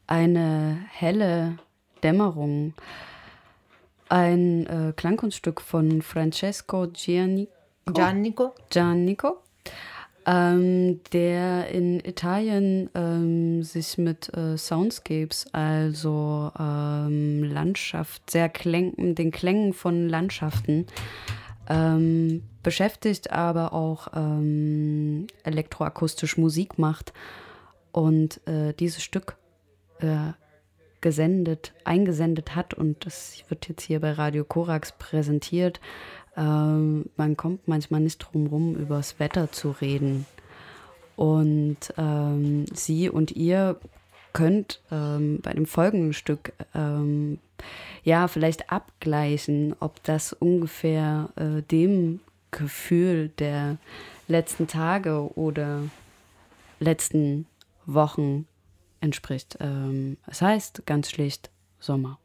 [0.06, 1.58] eine helle
[2.02, 2.74] Dämmerung.
[4.08, 7.52] Ein äh, Klangkunststück von Francesco Giannico.
[7.92, 8.54] Giannico?
[8.70, 9.42] Giannico
[10.26, 19.30] ähm, der in Italien ähm, sich mit äh, Soundscapes, also ähm, Landschaft, sehr Kläng, den
[19.30, 20.86] Klängen von Landschaften
[21.68, 27.12] ähm, beschäftigt, aber auch ähm, elektroakustisch Musik macht
[27.92, 29.36] und äh, dieses Stück
[30.00, 30.32] äh,
[31.00, 35.80] gesendet, eingesendet hat und das wird jetzt hier bei Radio Korax präsentiert.
[36.36, 40.26] Ähm, man kommt manchmal nicht drum rum, über das Wetter zu reden.
[41.16, 43.78] Und ähm, sie und ihr
[44.32, 47.38] könnt ähm, bei dem folgenden Stück ähm,
[48.04, 52.20] ja vielleicht abgleichen, ob das ungefähr äh, dem
[52.50, 53.78] Gefühl der
[54.28, 55.82] letzten Tage oder
[56.80, 57.46] letzten
[57.86, 58.46] Wochen
[59.00, 59.56] entspricht.
[59.60, 62.18] Ähm, es heißt ganz schlicht Sommer.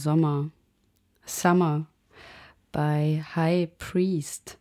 [0.00, 0.50] Sommer,
[1.26, 1.86] Summer
[2.72, 4.58] bei High Priest.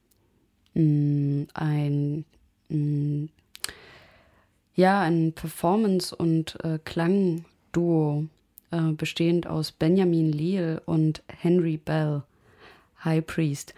[0.74, 2.26] Mm, ein,
[2.70, 3.26] mm,
[4.76, 8.28] ja, ein Performance- und äh, Klangduo,
[8.72, 12.24] äh, bestehend aus Benjamin Leal und Henry Bell,
[13.04, 13.74] High Priest.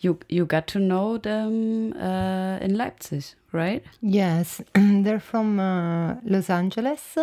[0.00, 3.82] You, you got to know them uh, in Leipzig, right?
[4.02, 7.16] Yes, they're from uh, Los Angeles,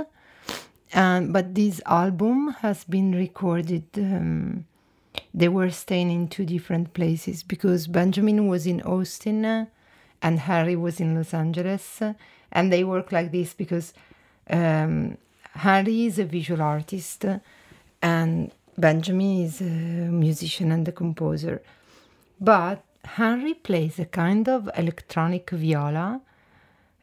[0.93, 3.85] um, but this album has been recorded.
[3.97, 4.65] Um,
[5.33, 9.65] they were staying in two different places because Benjamin was in Austin uh,
[10.21, 12.13] and Harry was in Los Angeles, uh,
[12.51, 13.93] and they work like this because
[14.49, 15.17] um,
[15.55, 17.39] Harry is a visual artist uh,
[18.01, 21.61] and Benjamin is a musician and a composer.
[22.39, 26.21] But Harry plays a kind of electronic viola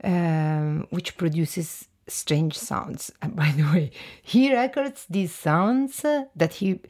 [0.03, 3.13] um, which produces strange sounds.
[3.23, 3.91] And by the way,
[4.23, 6.81] he records these sounds uh, that he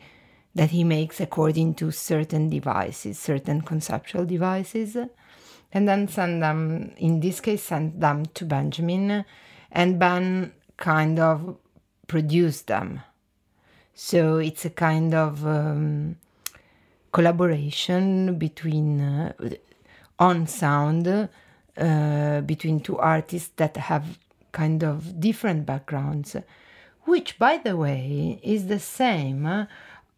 [0.54, 4.96] that he makes according to certain devices, certain conceptual devices,
[5.72, 6.92] and then send them.
[6.96, 9.24] In this case, send them to Benjamin,
[9.70, 11.56] and Ben kind of
[12.08, 13.02] produced them.
[13.94, 16.16] So it's a kind of um,
[17.12, 19.32] collaboration between uh,
[20.18, 21.28] on sound
[21.76, 24.18] uh, between two artists that have
[24.52, 26.36] kind of different backgrounds,
[27.02, 29.66] which, by the way, is the same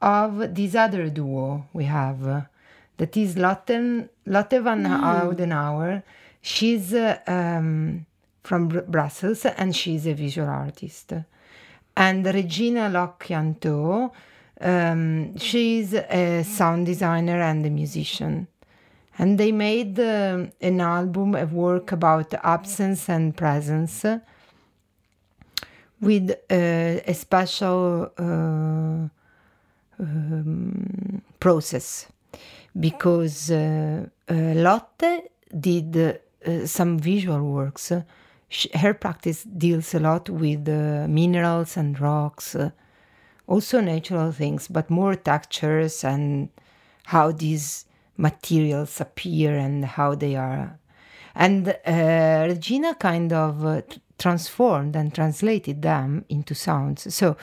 [0.01, 2.47] of this other duo we have.
[2.97, 6.03] that is Lotte, Lotte van Oudenauer.
[6.41, 8.07] She's uh, um,
[8.43, 11.13] from Br- Brussels and she's a visual artist.
[11.97, 14.13] And Regina Locchianto,
[14.61, 18.49] um, she's a sound designer and a musician.
[19.23, 24.19] And they made um an album, a work about absence and presence uh,
[26.01, 29.09] with uh, a special uh,
[30.01, 32.07] um, process
[32.87, 34.35] because uh, uh,
[34.67, 35.31] Lotte
[35.67, 37.93] did uh, some visual works.
[38.49, 42.71] Sh- her practice deals a lot with uh, minerals and rocks, uh,
[43.47, 46.49] also natural things, but more textures and
[47.05, 47.85] how these
[48.17, 50.79] materials appear and how they are.
[51.35, 53.83] And uh, Regina kind of uh,
[54.19, 57.15] transformed and translated them into sounds.
[57.15, 57.37] So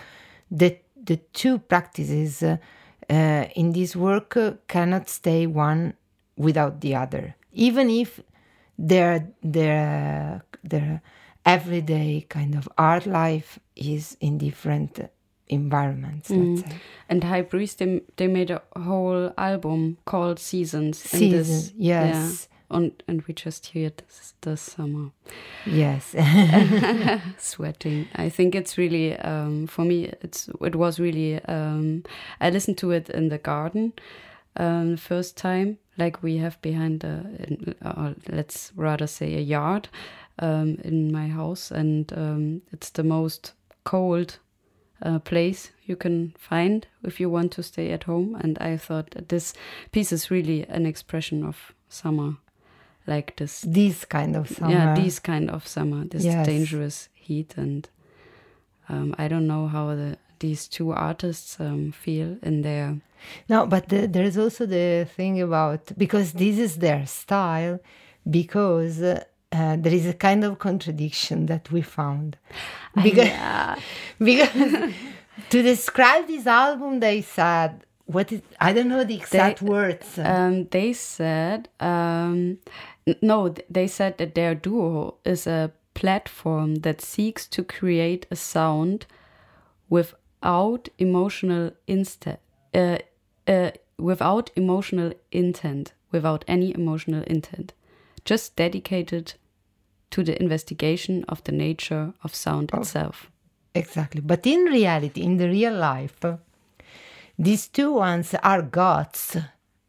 [0.52, 2.58] the the two practices uh,
[3.10, 5.94] uh, in this work uh, cannot stay one
[6.38, 8.22] without the other, even if
[8.78, 11.02] their their their
[11.46, 15.00] everyday kind of art life is in different
[15.50, 16.30] environments.
[16.30, 16.74] Let's.
[17.10, 21.00] And High Priest, they, they made a whole album called Seasons.
[21.00, 22.47] Seasons, yes.
[22.50, 22.56] Yeah.
[22.78, 25.10] And, and we just hear it this, this summer.
[25.66, 26.16] Yes.
[27.39, 28.08] Sweating.
[28.16, 32.04] I think it's really, um, for me, it's it was really, um,
[32.39, 33.93] I listened to it in the garden
[34.56, 39.89] um, first time, like we have behind the, in, uh, let's rather say a yard
[40.38, 41.72] um, in my house.
[41.72, 44.38] And um, it's the most cold
[45.02, 48.36] uh, place you can find if you want to stay at home.
[48.39, 49.54] And I thought that this
[49.91, 52.36] piece is really an expression of summer,
[53.08, 53.62] like this.
[53.62, 54.72] this kind of summer.
[54.72, 56.45] Yeah, these kind of summer, this Yes.
[56.45, 57.88] dangerous heat, and
[58.88, 62.97] um, I don't know how the these two artists um, feel in their.
[63.50, 67.80] No, but the, there is also the thing about because this is their style,
[68.30, 69.02] because
[69.52, 72.38] uh, there is a kind of contradiction that we found.
[73.02, 73.32] Because,
[74.20, 74.50] because
[75.50, 80.18] to describe this album, they said, what is, I don't know the exact words.
[80.18, 82.58] Um, they said um,
[83.22, 89.06] no, they said that their duo is a platform that seeks to create a sound
[89.89, 92.38] without emotional insta-
[92.74, 92.97] uh,
[93.47, 97.74] uh, without emotional intent, without any emotional intent,
[98.24, 99.34] just dedicated
[100.12, 103.30] to the investigation of the nature of sound itself.
[103.76, 104.22] Exactly.
[104.22, 106.20] But in reality, in the real life,
[107.38, 109.38] these two ones are gods.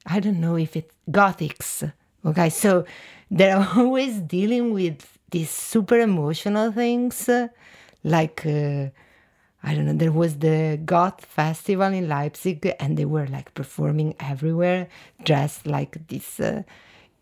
[0.07, 1.91] I don't know if it's gothics.
[2.25, 2.85] Okay, so
[3.31, 7.29] they're always dealing with these super emotional things.
[8.03, 8.89] like, uh,
[9.63, 14.15] I don't know, there was the Goth festival in Leipzig and they were like performing
[14.19, 14.89] everywhere,
[15.25, 16.63] dressed like this uh,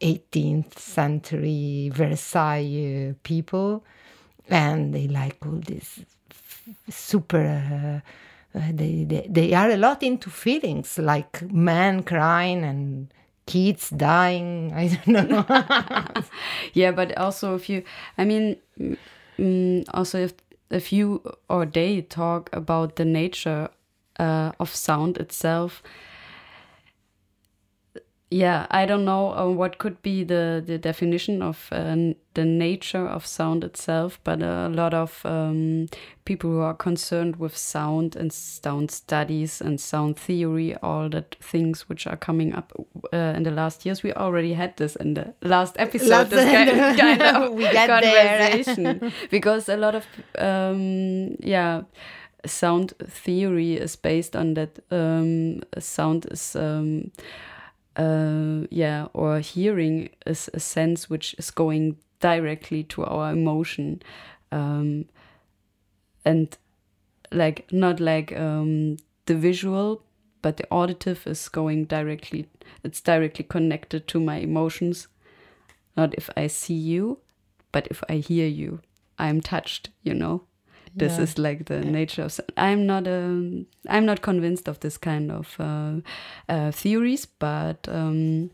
[0.00, 3.84] 18th century Versailles uh, people.
[4.48, 6.00] And they like all this
[6.88, 8.02] super
[8.54, 13.12] uh, uh, they, they they are a lot into feelings like men crying and
[13.46, 15.44] kids dying i don't know
[16.72, 17.82] yeah but also if you
[18.16, 18.96] i mean mm,
[19.38, 20.32] mm, also if
[20.70, 23.68] if you or they talk about the nature
[24.18, 25.82] uh, of sound itself,
[28.30, 31.96] yeah, I don't know uh, what could be the, the definition of uh,
[32.34, 35.86] the nature of sound itself, but a lot of um,
[36.26, 41.88] people who are concerned with sound and sound studies and sound theory, all that things
[41.88, 42.72] which are coming up
[43.14, 44.02] uh, in the last years.
[44.02, 46.28] We already had this in the last episode.
[46.28, 48.62] This kind, kind of We get there.
[48.62, 50.06] conversation because a lot of
[50.38, 51.82] um, yeah
[52.46, 57.10] sound theory is based on that um, sound is um,
[57.98, 64.00] uh, yeah or hearing is a sense which is going directly to our emotion
[64.52, 65.04] um,
[66.24, 66.56] and
[67.32, 68.96] like not like um,
[69.26, 70.02] the visual
[70.40, 72.48] but the auditive is going directly
[72.84, 75.08] it's directly connected to my emotions.
[75.96, 77.18] Not if i see you
[77.72, 78.80] but if i hear you
[79.18, 80.42] i'm touched you know
[80.98, 81.22] this Yeah.
[81.24, 85.56] is like the nature of i'm not um, i'm not convinced of this kind of
[85.60, 86.00] uh,
[86.48, 88.50] uh, theories but um,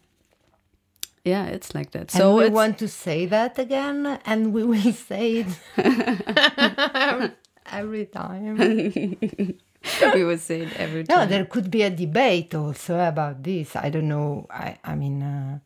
[1.24, 4.62] yeah it's like that and so we it's, want to say that again, and we
[4.62, 5.52] will say it
[7.66, 8.56] every time.
[10.14, 11.18] we will say it every time.
[11.18, 13.74] No, there could be a debate also about this.
[13.76, 14.46] I don't know.
[14.50, 15.58] I, I mean, uh,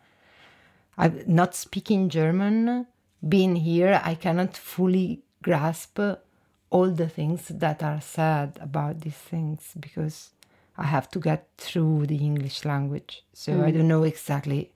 [0.96, 2.86] I'm not speaking German.
[3.26, 5.98] Being here, I cannot fully grasp
[6.70, 10.30] all the things that are said about these things because
[10.76, 13.24] I have to get through the English language.
[13.32, 14.70] So I don't know exactly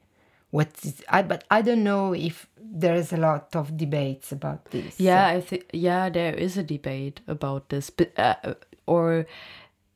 [0.50, 1.02] what is.
[1.08, 4.98] I but I don't know if there is a lot of debates about this.
[4.98, 8.54] Yeah, I think yeah, there is a debate about this, but uh,
[8.86, 9.26] or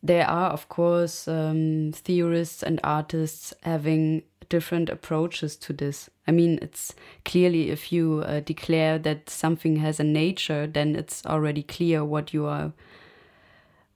[0.03, 6.11] there are of course um, theorists and artists having different approaches to this.
[6.27, 6.95] I mean, it's
[7.25, 12.35] clearly if you uh, declare that something has a nature, then it's already clear what
[12.35, 12.73] you are,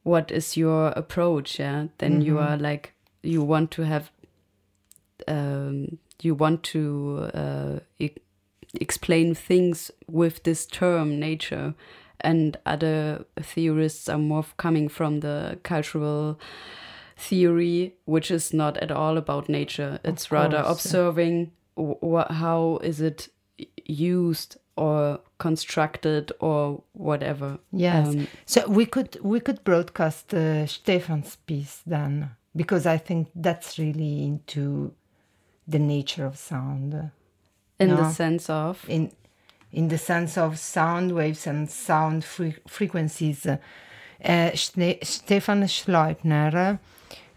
[0.02, 1.58] what is your approach.
[1.58, 2.92] Yeah, then you are like
[3.22, 4.10] you want to have,
[5.28, 8.16] um, you want to uh, e-
[8.74, 11.74] explain things with this term nature
[12.20, 16.38] and other theorists are more coming from the cultural
[17.28, 20.84] theory which is not at all about nature it's rather course.
[20.84, 23.28] observing wh- how is it
[23.84, 28.08] used or constructed or whatever Yes.
[28.08, 33.78] Um, so we could we could broadcast uh, Stefan's piece then because I think that's
[33.78, 34.92] really into
[35.68, 36.94] the nature of sound
[37.78, 37.96] in No.
[37.96, 39.10] the sense of in
[39.72, 43.46] in the sense of sound waves and sound fre- frequencies.
[43.46, 46.78] Uh, Ste- Stefan Schleupner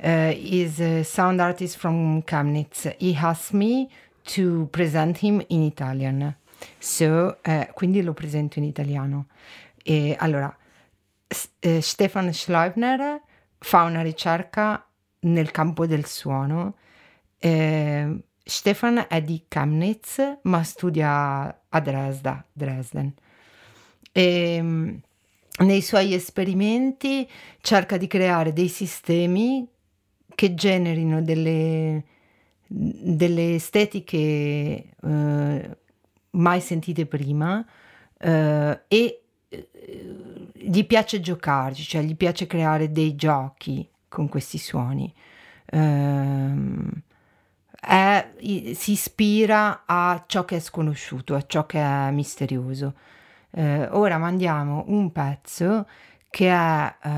[0.04, 2.88] uh, is a sound artist from Chemnitz.
[3.00, 3.90] He asked me
[4.26, 6.36] to present him in Italian.
[6.80, 9.28] So, eh, quindi lo presento in italiano.
[9.84, 10.56] E, allora,
[11.28, 13.22] S- eh, Stefan Schleubner
[13.58, 14.86] fa una ricerca
[15.22, 16.76] nel campo del suono.
[17.38, 23.14] Eh, Stefan è di Chemnitz, ma studia a Dresda, Dresden.
[24.12, 24.96] E, mm,
[25.60, 27.30] nei suoi esperimenti
[27.62, 29.68] cerca di creare dei sistemi
[30.36, 32.04] che generino delle,
[32.68, 35.78] delle estetiche eh,
[36.32, 37.66] mai sentite prima
[38.18, 45.14] eh, e eh, gli piace giocarci, cioè gli piace creare dei giochi con questi suoni.
[45.66, 46.90] Ehm,
[47.80, 48.28] è-
[48.74, 52.94] si ispira a ciò che è sconosciuto, a ciò che è misterioso.
[53.52, 55.86] Eh, ora mandiamo un pezzo
[56.34, 57.10] che è eh,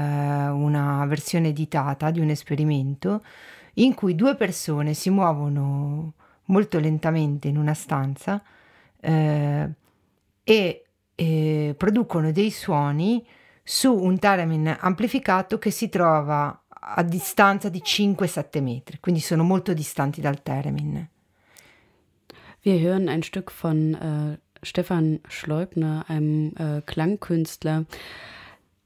[0.49, 3.23] una versione editata di un esperimento
[3.75, 6.15] in cui due persone si muovono
[6.47, 8.43] molto lentamente in una stanza
[8.99, 9.69] eh,
[10.43, 10.85] e
[11.15, 13.25] eh, producono dei suoni
[13.63, 19.73] su un theremin amplificato che si trova a distanza di 5-7 metri, quindi sono molto
[19.73, 21.07] distanti dal theremin.
[22.63, 27.85] Wir hören ein Stück von äh, Stefan Schleubner, einem äh, Klangkünstler,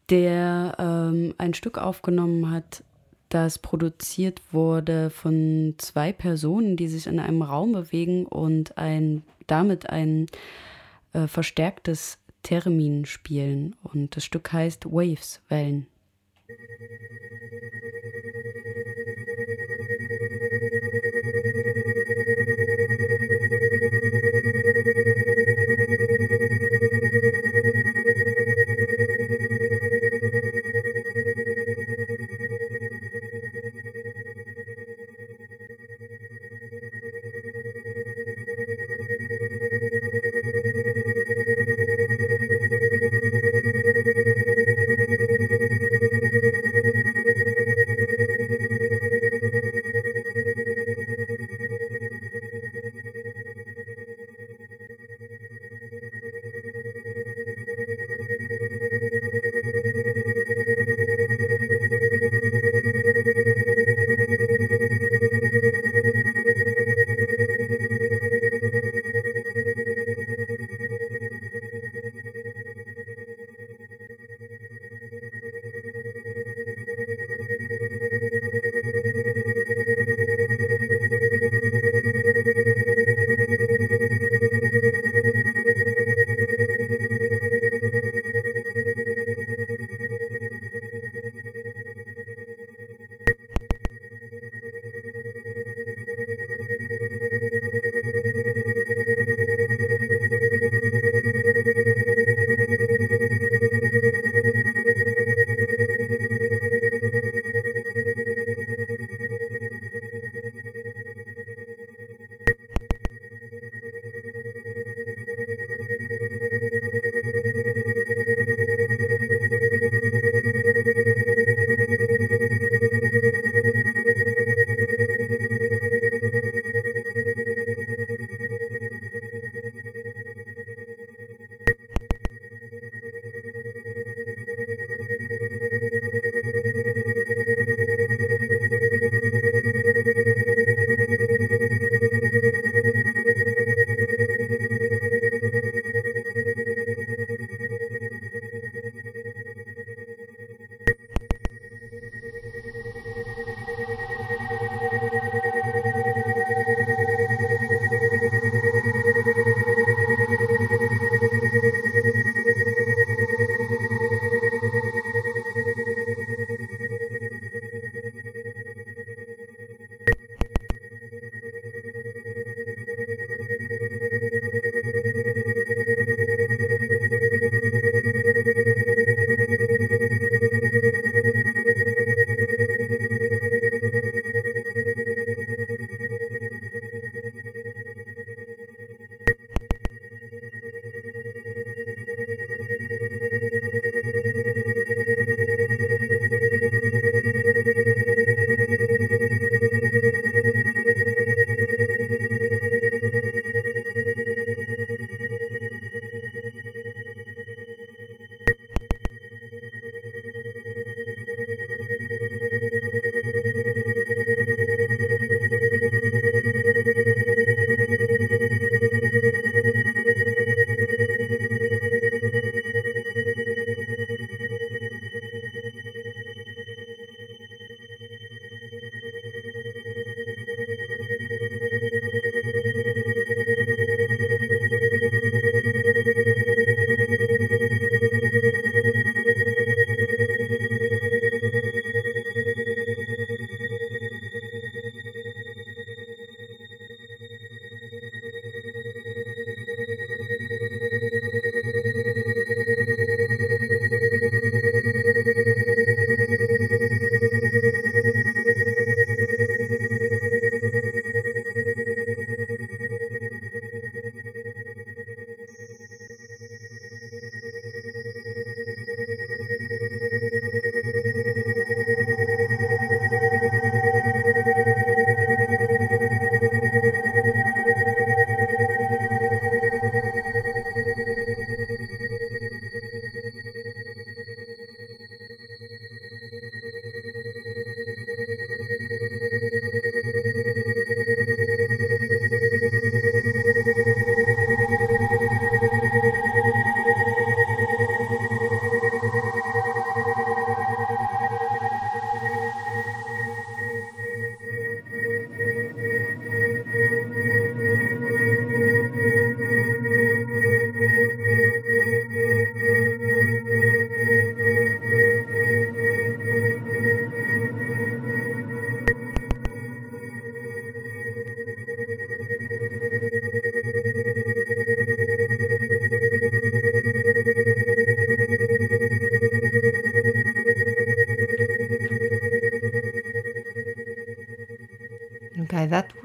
[0.09, 2.83] der ähm, ein Stück aufgenommen hat,
[3.29, 9.89] das produziert wurde von zwei Personen, die sich in einem Raum bewegen und ein, damit
[9.89, 10.25] ein
[11.13, 13.75] äh, verstärktes Termin spielen.
[13.83, 15.87] Und das Stück heißt Waves, Wellen.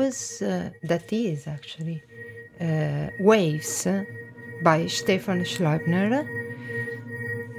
[0.04, 2.02] Was uh, that is actually
[2.60, 3.86] uh, Waves
[4.62, 6.26] by Stefan Schleubner.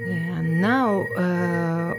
[0.08, 0.90] And now
[1.24, 1.94] uh,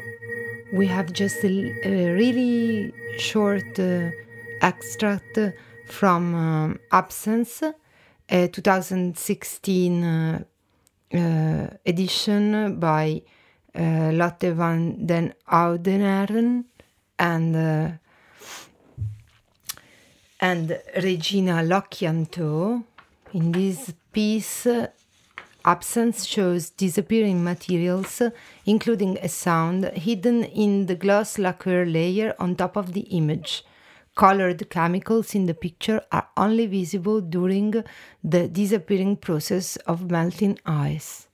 [0.71, 1.53] we have just a,
[1.83, 4.11] a really short uh,
[4.61, 5.37] extract
[5.85, 7.63] from um, Absence,
[8.29, 10.43] a 2016 uh,
[11.13, 13.21] uh, edition by
[13.75, 16.65] uh, Lotte van den Oudenaren
[17.17, 18.06] and uh,
[20.39, 22.83] and Regina Lochianto.
[23.33, 24.67] In this piece,
[25.65, 28.21] Absence shows disappearing materials,
[28.65, 33.65] including a sound hidden in the gloss lacquer layer on top of the image.
[34.15, 37.83] Colored chemicals in the picture are only visible during
[38.23, 41.26] the disappearing process of melting ice.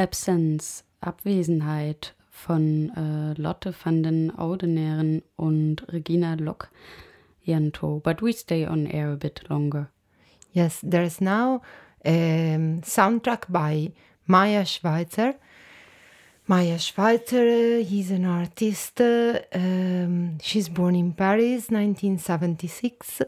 [0.00, 8.00] Absence, Abwesenheit von äh, Lotte van den Oudenaren und Regina Lock-Janto.
[8.02, 9.90] But we stay on air a bit longer.
[10.54, 11.60] Yes, there's now
[12.02, 13.92] a soundtrack by
[14.24, 15.34] Maya Schweizer.
[16.46, 19.02] Maya Schweizer, he's an artist.
[19.02, 23.20] Um, she's born in Paris, 1976.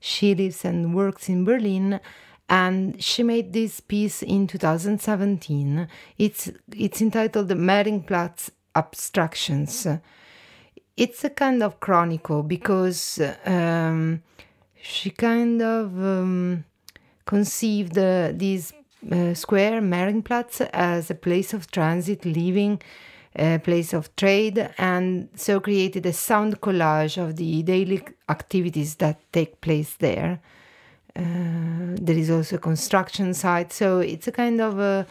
[0.00, 2.00] She lives and works in Berlin,
[2.48, 5.88] and she made this piece in 2017.
[6.18, 9.86] It's it's entitled Mehringplatz Abstractions.
[10.96, 14.22] It's a kind of chronicle because um,
[14.80, 16.64] she kind of um,
[17.24, 18.72] conceived uh, this
[19.10, 22.80] uh, square Mehringplatz as a place of transit, living,
[23.34, 29.20] a place of trade, and so created a sound collage of the daily activities that
[29.32, 30.40] take place there.
[31.16, 31.63] Uh,
[32.06, 35.06] there is also a construction site, so it's a kind of a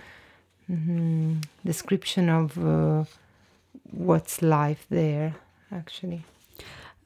[0.69, 3.03] mhm, description of uh,
[3.91, 5.33] what's life there,
[5.71, 6.21] actually.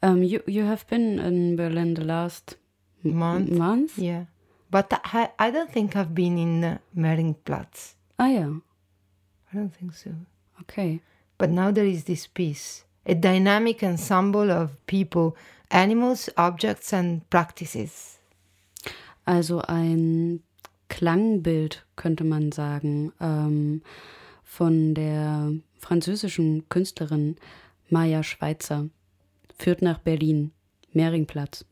[0.04, 2.56] Um, you you have been in Berlin the last
[3.06, 3.52] m- Month.
[3.52, 3.98] month?
[3.98, 4.26] Yeah,
[4.70, 7.96] but I, I don't think I've been in uh, Mehringplatz.
[8.20, 8.52] Ah yeah.
[9.52, 10.12] I don't think so.
[10.62, 11.00] Okay.
[11.38, 15.36] But now there is this piece, a dynamic ensemble of people,
[15.72, 18.16] animals, objects, and practices.
[19.28, 20.41] Also ein
[20.88, 23.82] Klangbild könnte man sagen ähm,
[24.45, 27.36] von der französischen Künstlerin
[27.90, 28.88] Maya Schweitzer.
[29.58, 30.52] Führt nach Berlin,
[30.94, 31.66] Mehringplatz.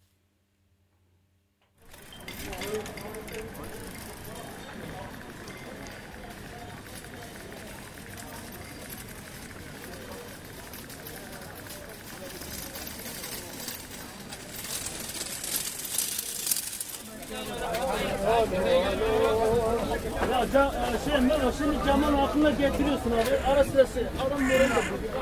[20.32, 23.52] Ya ca, e, şey mi o şimdi camın aklına getiriyorsun abi.
[23.52, 24.70] Ara sırası şey, adam verin.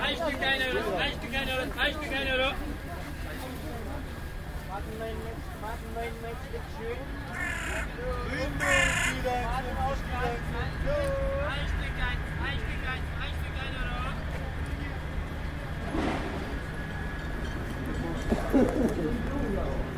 [0.02, 0.80] Kaç dükkan euro?
[1.00, 1.66] Kaç dükkan euro?
[1.78, 2.52] Kaç dükkan euro?
[18.54, 19.93] Thank you.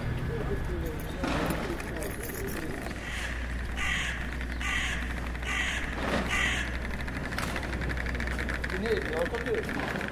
[9.38, 10.05] かける。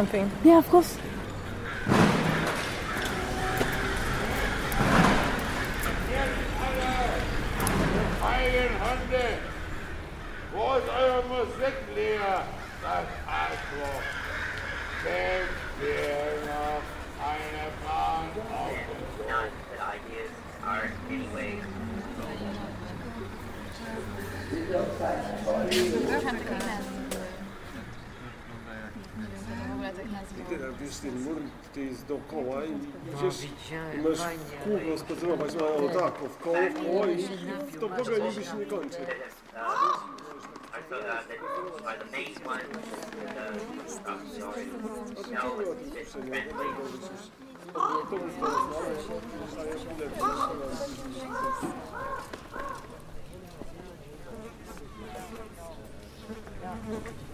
[0.00, 0.30] Something?
[0.44, 0.96] Yeah, of course.
[31.74, 32.70] Ty jest dookoła i
[33.94, 38.20] i możesz w kółko spacerować, no tak, w koło, w koło i to w ogóle
[38.20, 38.98] nigdy się nie kończy.
[50.02, 50.20] I
[56.60, 57.29] saw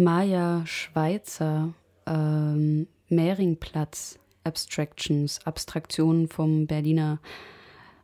[0.00, 1.74] Maja Schweizer,
[2.06, 7.18] ähm, Mehringplatz, Abstractions, Abstraktionen vom Berliner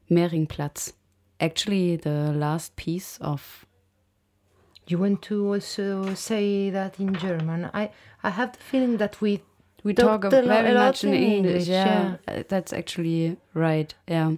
[0.09, 0.93] Mehringplatz.
[1.39, 3.67] Actually, the last piece of.
[4.87, 7.65] You want to also say that in German?
[7.75, 7.89] I,
[8.23, 9.41] I have the feeling that we
[9.83, 11.67] We talk lo- very much in English.
[11.67, 13.95] Yeah, uh, that's actually right.
[14.09, 14.33] Yeah.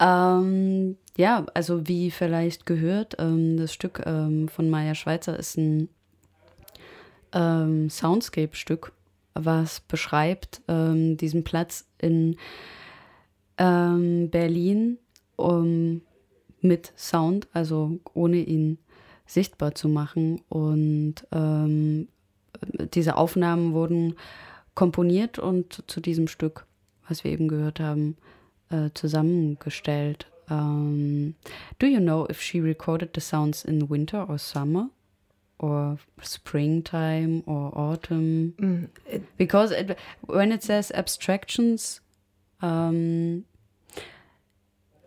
[0.00, 5.88] Ähm, ja, also wie vielleicht gehört, ähm, das Stück ähm, von Maya Schweizer ist ein
[7.32, 8.92] ähm, Soundscape-Stück,
[9.34, 12.36] was beschreibt ähm, diesen Platz in
[13.58, 14.98] ähm, Berlin
[15.36, 16.02] um,
[16.60, 18.78] mit Sound, also ohne ihn
[19.26, 20.40] sichtbar zu machen.
[20.48, 22.08] Und ähm,
[22.94, 24.14] diese Aufnahmen wurden
[24.74, 26.66] komponiert und zu diesem Stück,
[27.08, 28.16] was wir eben gehört haben,
[28.70, 30.26] äh, zusammengestellt.
[30.48, 31.34] Um,
[31.80, 34.90] do you know if she recorded the sounds in winter or summer?
[35.58, 38.88] Or springtime or autumn Mm,
[39.36, 42.00] because it, when it says abstractions
[42.60, 43.44] um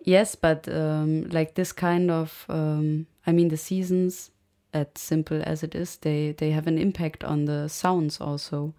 [0.04, 4.32] yes but um like this kind of um i mean the seasons
[4.74, 8.74] as simple as it is they they have an impact on the sounds also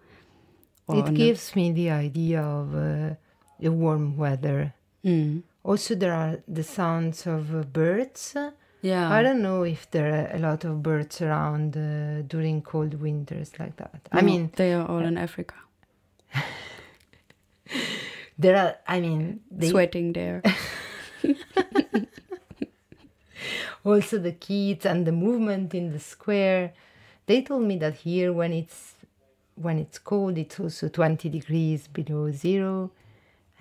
[0.93, 3.15] it gives me the idea of uh,
[3.59, 4.73] the warm weather.
[5.05, 5.43] Mm.
[5.63, 8.35] Also, there are the sounds of uh, birds.
[8.81, 9.11] Yeah.
[9.11, 13.51] I don't know if there are a lot of birds around uh, during cold winters
[13.59, 14.01] like that.
[14.11, 15.55] I mean, they are all in africa
[18.37, 18.75] there are.
[18.87, 20.41] I mean, they, sweating there
[23.85, 26.73] also the kids and the movement in the square.
[27.25, 28.95] They told me that here, when it's
[29.55, 32.91] when it's cold, it's also twenty degrees below zero,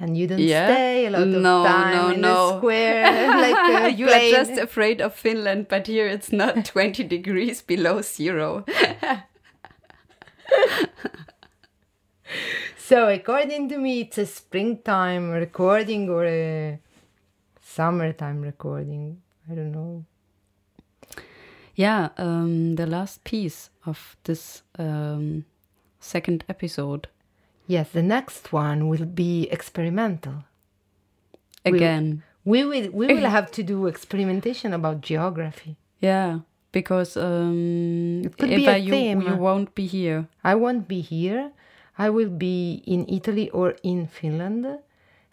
[0.01, 0.67] and you don't Yeah?
[0.67, 2.35] stay a lot of No, time no, in no.
[2.53, 3.29] the square.
[3.85, 4.35] like you plane.
[4.35, 8.65] are just afraid of Finland, but here it's not 20 degrees below zero.
[12.77, 16.81] So, according to me, it's a springtime recording or a
[17.61, 19.23] summertime recording.
[19.51, 20.05] I don't know.
[21.77, 25.45] yeah, um, the last piece of this um,
[26.01, 27.07] second episode.
[27.71, 30.43] Yes, the next one will be experimental.
[31.65, 32.25] Again.
[32.45, 35.77] we will we will have to do experimentation about geography.
[36.01, 36.41] Yeah,
[36.73, 39.23] because um, It could be a you, theme.
[39.23, 40.27] you won't be here.
[40.43, 41.53] I won't be here.
[41.97, 44.67] I will be in Italy or in Finland,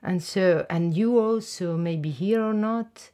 [0.04, 3.10] and so and you also may be here or not.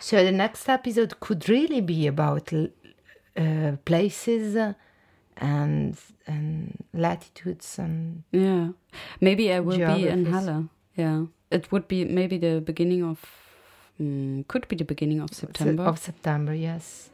[0.00, 4.56] So the next episode could really be about uh, places
[5.36, 8.68] and and latitudes and Yeah,
[9.20, 10.26] maybe I will be in.
[10.26, 10.68] Halle.
[10.96, 13.18] Yeah, it would be maybe the beginning of,
[14.00, 15.84] mm, could be the beginning of September.
[15.84, 16.54] of September.
[16.54, 17.10] Yes,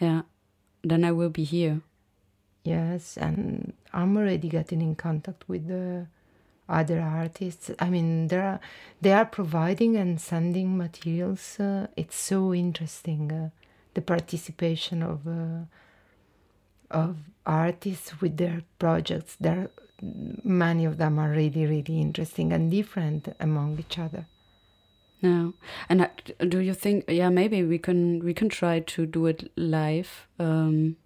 [0.00, 0.22] yeah,
[0.82, 1.80] then I will be here.
[2.64, 6.06] yes, and I'm already getting in contact with the
[6.68, 7.70] other artists.
[7.78, 8.60] I mean, there are
[9.00, 11.58] they are providing and sending materials.
[11.60, 13.50] Uh, it's so interesting uh,
[13.94, 15.66] the participation of uh,
[16.90, 17.16] of
[17.46, 19.36] artists with their projects.
[19.40, 19.70] There,
[20.44, 24.26] many of them are really really interesting and different among each other.
[25.20, 25.50] Yeah,
[25.88, 26.08] and uh,
[26.48, 27.04] do you think?
[27.08, 30.26] Yeah, maybe we can we can try to do it live.
[30.38, 30.96] Um,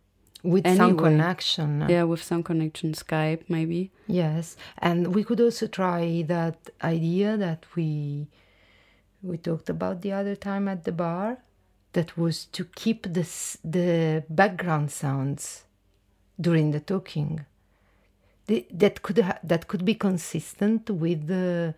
[0.42, 1.84] With some connection.
[1.88, 3.90] Yeah, with some connection, Skype maybe.
[4.06, 8.28] Yes, and we could also try that idea that we
[9.22, 11.38] we talked about the other time at the bar.
[11.92, 13.26] That was to keep the
[13.64, 15.65] the background sounds
[16.40, 17.44] during the talking.
[18.46, 21.74] The, that could ha- that could be consistent with the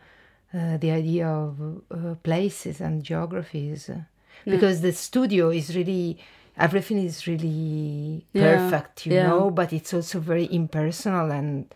[0.55, 1.61] uh, the idea of
[1.91, 4.03] uh, places and geographies, Yeah.
[4.45, 6.19] because the studio is really
[6.57, 9.29] everything is really Yeah, perfect, you yeah.
[9.29, 11.67] know, but it's also very impersonal and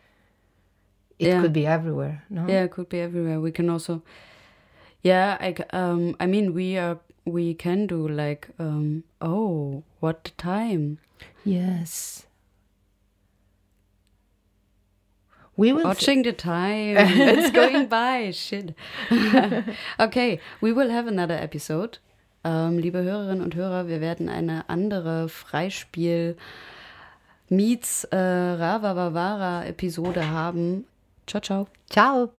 [1.18, 2.24] it could be everywhere.
[2.28, 3.40] No, Yeah, it could be everywhere.
[3.40, 4.02] We can also,
[5.02, 5.36] yeah.
[5.40, 6.16] I um.
[6.20, 9.04] I mean, we are we can do like um.
[9.20, 10.98] Oh, what time?
[11.44, 12.26] Yes.
[15.56, 16.96] We will Watching the time.
[16.98, 18.30] it's going by.
[18.32, 18.74] Shit.
[20.00, 21.98] okay, we will have another episode.
[22.44, 26.36] Ähm, liebe Hörerinnen und Hörer, wir werden eine andere Freispiel
[27.48, 30.86] meets äh, Rava Vavara Episode haben.
[31.26, 31.66] Ciao, ciao.
[31.88, 32.30] Ciao.